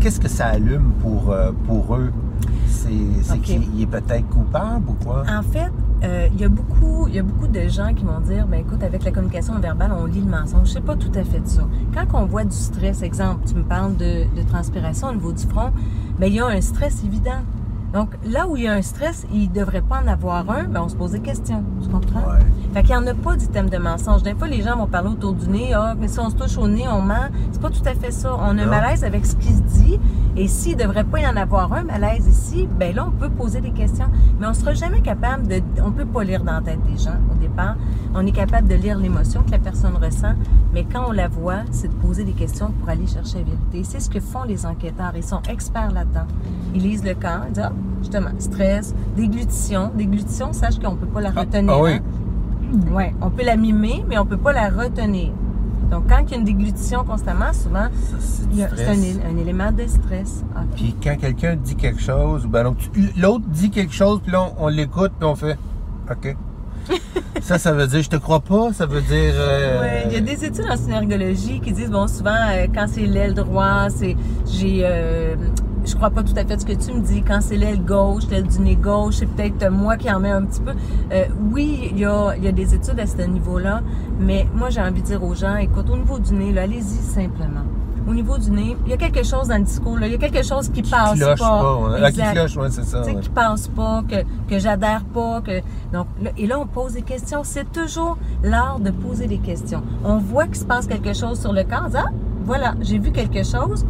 qu'est-ce 0.00 0.20
que 0.20 0.28
ça 0.28 0.46
allume 0.46 0.92
pour, 1.02 1.32
euh, 1.32 1.50
pour 1.66 1.96
eux? 1.96 2.12
C'est 2.68 2.88
c'est 3.22 3.32
Ok. 3.34 3.40
qu'il 3.42 3.82
est 3.82 3.86
peut-être 3.86 4.28
coupable 4.28 4.84
ou 4.88 4.92
quoi? 5.04 5.22
En 5.28 5.42
fait, 5.42 5.72
euh, 6.04 6.28
il 6.32 6.40
y 6.40 6.44
a 6.44 6.48
beaucoup, 6.48 7.08
y 7.08 7.18
a 7.18 7.22
beaucoup 7.22 7.46
de 7.46 7.68
gens 7.68 7.94
qui 7.94 8.04
vont 8.04 8.20
dire, 8.20 8.46
ben 8.46 8.60
écoute, 8.60 8.82
avec 8.82 9.04
la 9.04 9.10
communication 9.10 9.58
verbale, 9.58 9.92
on 9.98 10.04
lit 10.04 10.20
le 10.20 10.30
mensonge. 10.30 10.68
C'est 10.70 10.84
pas 10.84 10.96
tout 10.96 11.12
à 11.14 11.24
fait 11.24 11.46
ça. 11.46 11.62
Quand 11.94 12.06
on 12.20 12.26
voit 12.26 12.44
du 12.44 12.56
stress, 12.56 13.02
exemple, 13.02 13.46
tu 13.48 13.54
me 13.54 13.62
parles 13.62 13.96
de, 13.96 14.24
de 14.36 14.42
transpiration 14.46 15.08
au 15.08 15.12
niveau 15.12 15.32
du 15.32 15.44
front, 15.46 15.70
ben 16.18 16.26
il 16.26 16.34
y 16.34 16.40
a 16.40 16.46
un 16.46 16.60
stress 16.60 17.02
évident. 17.04 17.40
Donc 17.92 18.10
là 18.24 18.46
où 18.46 18.56
il 18.56 18.64
y 18.64 18.68
a 18.68 18.72
un 18.72 18.82
stress, 18.82 19.26
il 19.32 19.50
devrait 19.50 19.80
pas 19.80 20.00
en 20.04 20.08
avoir 20.08 20.48
un, 20.50 20.64
ben 20.64 20.82
on 20.82 20.88
se 20.88 20.96
pose 20.96 21.12
des 21.12 21.20
questions. 21.20 21.62
Tu 21.82 21.88
comprends? 21.88 22.20
Ouais. 22.20 22.40
Fait 22.74 22.82
qu'il 22.82 22.90
n'y 22.90 22.96
en 22.96 23.06
a 23.06 23.14
pas 23.14 23.36
d'item 23.36 23.70
de 23.70 23.78
mensonge. 23.78 24.22
Des 24.22 24.34
fois, 24.34 24.48
les 24.48 24.60
gens 24.60 24.76
vont 24.76 24.86
parler 24.86 25.08
autour 25.08 25.32
du 25.32 25.48
nez. 25.48 25.72
Ah, 25.72 25.94
mais 25.98 26.08
si 26.08 26.18
on 26.20 26.28
se 26.28 26.34
touche 26.34 26.58
au 26.58 26.68
nez, 26.68 26.86
on 26.88 27.00
ment. 27.00 27.28
C'est 27.52 27.60
pas 27.60 27.70
tout 27.70 27.86
à 27.86 27.94
fait 27.94 28.10
ça. 28.10 28.36
On 28.38 28.58
a 28.58 28.62
un 28.62 28.66
malaise 28.66 29.02
avec 29.04 29.24
ce 29.24 29.34
qui 29.36 29.52
se 29.52 29.62
dit. 29.62 29.98
Et 30.36 30.48
s'il 30.48 30.76
ne 30.76 30.82
devrait 30.82 31.04
pas 31.04 31.20
y 31.20 31.26
en 31.26 31.36
avoir 31.36 31.72
un 31.72 31.84
malaise 31.84 32.26
ici, 32.26 32.68
ben 32.78 32.94
là, 32.94 33.06
on 33.08 33.12
peut 33.12 33.30
poser 33.30 33.62
des 33.62 33.70
questions. 33.70 34.10
Mais 34.38 34.46
on 34.46 34.52
sera 34.52 34.74
jamais 34.74 35.00
capable 35.00 35.46
de. 35.46 35.62
On 35.82 35.90
peut 35.90 36.04
pas 36.04 36.22
lire 36.24 36.44
dans 36.44 36.52
la 36.52 36.60
tête 36.60 36.82
des 36.84 36.98
gens 36.98 37.16
au 37.32 37.38
départ. 37.40 37.76
On 38.18 38.26
est 38.26 38.32
capable 38.32 38.66
de 38.66 38.74
lire 38.74 38.98
l'émotion 38.98 39.42
que 39.42 39.50
la 39.50 39.58
personne 39.58 39.94
ressent. 40.02 40.32
Mais 40.72 40.86
quand 40.90 41.04
on 41.08 41.12
la 41.12 41.28
voit, 41.28 41.60
c'est 41.70 41.88
de 41.88 41.92
poser 41.92 42.24
des 42.24 42.32
questions 42.32 42.70
pour 42.80 42.88
aller 42.88 43.06
chercher 43.06 43.38
la 43.40 43.44
vérité. 43.44 43.84
C'est 43.84 44.00
ce 44.00 44.08
que 44.08 44.20
font 44.20 44.44
les 44.44 44.64
enquêteurs. 44.64 45.12
Ils 45.14 45.22
sont 45.22 45.42
experts 45.50 45.92
là-dedans. 45.92 46.26
Ils 46.74 46.80
lisent 46.82 47.04
le 47.04 47.12
corps. 47.14 47.44
Ils 47.48 47.52
disent, 47.52 47.64
ah, 47.66 47.72
justement, 48.00 48.30
stress, 48.38 48.94
déglutition. 49.16 49.90
Déglutition, 49.94 50.54
sache 50.54 50.78
qu'on 50.78 50.96
peut 50.96 51.06
pas 51.06 51.20
la 51.20 51.32
Ah, 51.36 51.40
retenir. 51.40 51.72
ah 51.74 51.82
oui. 51.82 51.92
hein? 51.92 52.00
Oui, 52.90 53.04
on 53.20 53.28
peut 53.30 53.44
la 53.44 53.56
mimer, 53.56 54.02
mais 54.08 54.16
on 54.16 54.24
peut 54.24 54.38
pas 54.38 54.52
la 54.54 54.70
retenir. 54.70 55.30
Donc, 55.90 56.08
quand 56.08 56.18
il 56.26 56.30
y 56.30 56.34
a 56.34 56.38
une 56.38 56.44
déglutition 56.44 57.04
constamment, 57.04 57.52
souvent, 57.52 57.86
c'est 58.18 58.88
un, 58.88 59.36
élément 59.36 59.70
de 59.70 59.86
stress. 59.86 60.42
Ah, 60.56 60.62
Puis 60.74 60.96
quand 61.02 61.16
quelqu'un 61.16 61.54
dit 61.54 61.76
quelque 61.76 62.00
chose, 62.00 62.46
ben 62.46 62.74
l'autre 63.18 63.44
dit 63.48 63.70
quelque 63.70 63.92
chose, 63.92 64.20
puis 64.22 64.32
là 64.32 64.42
on, 64.58 64.64
on 64.64 64.68
l'écoute, 64.68 65.12
puis 65.18 65.28
on 65.28 65.36
fait 65.36 65.56
OK. 66.10 66.36
Ça, 67.40 67.58
ça 67.58 67.72
veut 67.72 67.86
dire 67.86 68.02
je 68.02 68.08
te 68.10 68.16
crois 68.16 68.40
pas, 68.40 68.72
ça 68.72 68.86
veut 68.86 69.00
dire. 69.02 69.34
euh, 69.34 69.80
Ouais, 69.80 70.02
il 70.06 70.12
y 70.12 70.16
a 70.16 70.20
des 70.20 70.44
études 70.44 70.66
en 70.70 70.76
synergologie 70.76 71.60
qui 71.60 71.72
disent 71.72 71.90
bon 71.90 72.06
souvent 72.08 72.30
euh, 72.50 72.66
quand 72.74 72.86
c'est 72.88 73.06
l'aile 73.06 73.34
droite, 73.34 73.92
c'est 73.96 74.16
j'ai 74.46 74.80
euh, 74.84 75.36
je 75.84 75.94
crois 75.94 76.10
pas 76.10 76.22
tout 76.24 76.32
à 76.36 76.44
fait 76.44 76.60
ce 76.60 76.66
que 76.66 76.72
tu 76.72 76.92
me 76.92 77.00
dis. 77.00 77.22
Quand 77.22 77.40
c'est 77.40 77.56
l'aile 77.56 77.84
gauche, 77.84 78.24
l'aile 78.30 78.46
du 78.48 78.58
nez 78.60 78.74
gauche, 78.76 79.16
c'est 79.18 79.26
peut-être 79.26 79.70
moi 79.70 79.96
qui 79.96 80.10
en 80.10 80.18
mets 80.18 80.30
un 80.32 80.44
petit 80.44 80.60
peu. 80.60 80.72
Oui, 81.52 81.90
il 81.92 81.98
y 82.00 82.04
a, 82.04 82.34
y 82.36 82.48
a 82.48 82.52
des 82.52 82.74
études 82.74 82.98
à 82.98 83.06
ce 83.06 83.22
niveau-là, 83.22 83.82
mais 84.18 84.46
moi 84.54 84.68
j'ai 84.70 84.80
envie 84.80 85.00
de 85.02 85.06
dire 85.06 85.22
aux 85.22 85.34
gens, 85.34 85.54
écoute, 85.56 85.88
au 85.88 85.96
niveau 85.96 86.18
du 86.18 86.32
nez, 86.34 86.52
là, 86.52 86.62
allez-y 86.62 86.82
simplement. 87.02 87.64
Au 88.08 88.14
niveau 88.14 88.38
du 88.38 88.50
nez, 88.52 88.76
il 88.84 88.90
y 88.90 88.94
a 88.94 88.96
quelque 88.96 89.24
chose 89.24 89.48
dans 89.48 89.56
le 89.58 89.64
discours, 89.64 89.98
là, 89.98 90.06
il 90.06 90.12
y 90.12 90.14
a 90.14 90.18
quelque 90.18 90.42
chose 90.44 90.68
qui, 90.68 90.80
qui 90.82 90.90
passe 90.90 91.18
pas. 91.18 91.34
pas. 91.36 91.76
ouais. 91.76 91.98
Ah, 92.04 92.12
qui 92.12 92.22
cloche, 92.32 92.56
ouais, 92.56 92.70
c'est 92.70 92.84
ça. 92.84 93.02
ouais. 93.02 93.16
qui 93.20 93.28
passe 93.28 93.66
pas, 93.68 94.02
que, 94.08 94.22
que 94.48 94.58
j'adhère 94.60 95.02
pas, 95.12 95.40
que 95.40 95.60
donc 95.92 96.06
là- 96.22 96.30
et 96.38 96.46
là 96.46 96.58
on 96.60 96.66
pose 96.66 96.92
des 96.92 97.02
questions. 97.02 97.40
C'est 97.42 97.70
toujours 97.72 98.16
l'art 98.44 98.78
de 98.78 98.90
poser 98.90 99.26
des 99.26 99.38
questions. 99.38 99.82
On 100.04 100.18
voit 100.18 100.44
qu'il 100.46 100.56
se 100.56 100.64
passe 100.64 100.86
quelque 100.86 101.12
chose 101.14 101.40
sur 101.40 101.52
le 101.52 101.64
corps. 101.64 101.88
Ah, 101.96 102.04
voilà, 102.44 102.74
j'ai 102.80 102.98
vu 102.98 103.10
quelque 103.10 103.42
chose. 103.42 103.84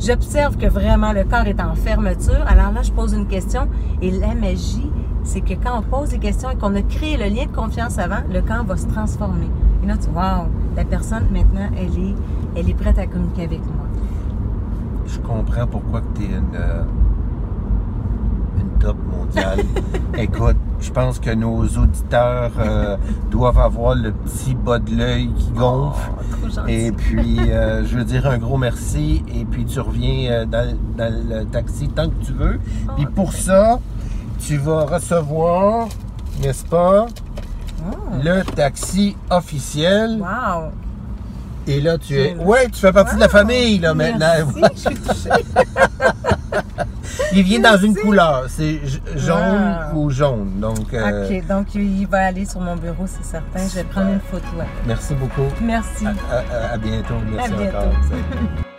J'observe 0.00 0.56
que 0.58 0.66
vraiment 0.66 1.12
le 1.12 1.24
corps 1.24 1.46
est 1.46 1.60
en 1.60 1.74
fermeture. 1.74 2.44
Alors 2.46 2.72
là, 2.72 2.82
je 2.82 2.90
pose 2.92 3.12
une 3.14 3.26
question 3.26 3.68
et 4.02 4.10
la 4.10 4.34
magie, 4.34 4.90
c'est 5.24 5.40
que 5.40 5.54
quand 5.54 5.78
on 5.78 5.82
pose 5.82 6.10
des 6.10 6.18
questions 6.18 6.50
et 6.50 6.56
qu'on 6.56 6.74
a 6.74 6.82
créé 6.82 7.16
le 7.16 7.34
lien 7.34 7.46
de 7.46 7.52
confiance 7.56 7.98
avant, 7.98 8.16
le 8.30 8.40
corps 8.42 8.64
va 8.64 8.76
se 8.76 8.86
transformer. 8.86 9.48
Et 9.82 9.86
là, 9.86 9.94
tu 9.96 10.08
wow, 10.10 10.48
la 10.76 10.84
personne 10.84 11.24
maintenant, 11.30 11.68
elle 11.76 11.98
est, 11.98 12.14
elle 12.56 12.70
est 12.70 12.74
prête 12.74 12.98
à 12.98 13.06
communiquer 13.06 13.44
avec 13.44 13.60
moi. 13.60 13.86
Je 15.06 15.18
comprends 15.18 15.66
pourquoi 15.66 16.00
tu 16.14 16.22
es 16.22 16.26
une, 16.26 16.54
euh, 16.54 16.82
une 18.58 18.78
top 18.78 18.96
mondiale. 19.10 19.60
Écoute, 20.18 20.56
je 20.80 20.90
pense 20.90 21.18
que 21.18 21.30
nos 21.30 21.64
auditeurs 21.66 22.52
euh, 22.58 22.96
doivent 23.30 23.58
avoir 23.58 23.94
le 23.94 24.12
petit 24.12 24.54
bas 24.54 24.78
de 24.78 24.94
l'œil 24.94 25.28
qui 25.36 25.50
gonfle. 25.50 26.10
Oh, 26.10 26.36
trop 26.40 26.48
gentil. 26.48 26.72
Et 26.72 26.92
puis, 26.92 27.38
euh, 27.40 27.84
je 27.86 27.98
veux 27.98 28.04
dire 28.04 28.26
un 28.26 28.38
gros 28.38 28.56
merci. 28.56 29.22
Et 29.34 29.44
puis, 29.44 29.64
tu 29.64 29.80
reviens 29.80 30.46
dans, 30.46 30.76
dans 30.96 31.12
le 31.28 31.44
taxi 31.44 31.88
tant 31.88 32.08
que 32.08 32.24
tu 32.24 32.32
veux. 32.32 32.58
Puis, 32.96 33.06
Oh, 33.06 33.12
pour 33.14 33.32
ça, 33.32 33.78
tu 34.38 34.56
vas 34.56 34.86
recevoir, 34.86 35.88
n'est-ce 36.42 36.64
pas, 36.64 37.06
Oh, 37.90 37.96
le 38.22 38.42
taxi 38.44 39.16
officiel. 39.30 40.18
wow. 40.20 40.70
Et 41.66 41.80
là, 41.80 41.96
tu 41.96 42.16
es. 42.18 42.34
Ouais, 42.36 42.68
tu 42.68 42.80
fais 42.80 42.92
partie 42.92 43.14
de 43.14 43.20
la 43.20 43.28
famille, 43.28 43.78
là, 43.78 43.94
maintenant. 43.94 44.32
Merci, 44.56 44.88
je 45.08 45.12
suis. 45.14 45.30
Il 47.34 47.42
vient 47.44 47.60
dans 47.60 47.76
une 47.78 47.94
couleur. 47.94 48.44
C'est 48.48 48.80
jaune 49.16 49.76
Wow. 49.94 50.04
ou 50.06 50.10
jaune. 50.10 50.60
Donc, 50.60 50.92
euh, 50.92 51.26
OK, 51.28 51.46
donc 51.46 51.74
il 51.74 52.06
va 52.06 52.26
aller 52.26 52.44
sur 52.44 52.60
mon 52.60 52.76
bureau, 52.76 53.04
c'est 53.06 53.24
certain. 53.24 53.66
Je 53.68 53.76
vais 53.76 53.84
prendre 53.84 54.10
une 54.12 54.20
photo. 54.20 54.44
merci 54.86 55.14
beaucoup. 55.14 55.48
Merci. 55.62 56.06
À, 56.06 56.10
à- 56.10 56.72
à 56.74 56.78
bientôt. 56.78 57.14
Merci 57.34 57.52
À 57.52 57.56
bientôt. 57.56 57.76
encore. 57.78 58.71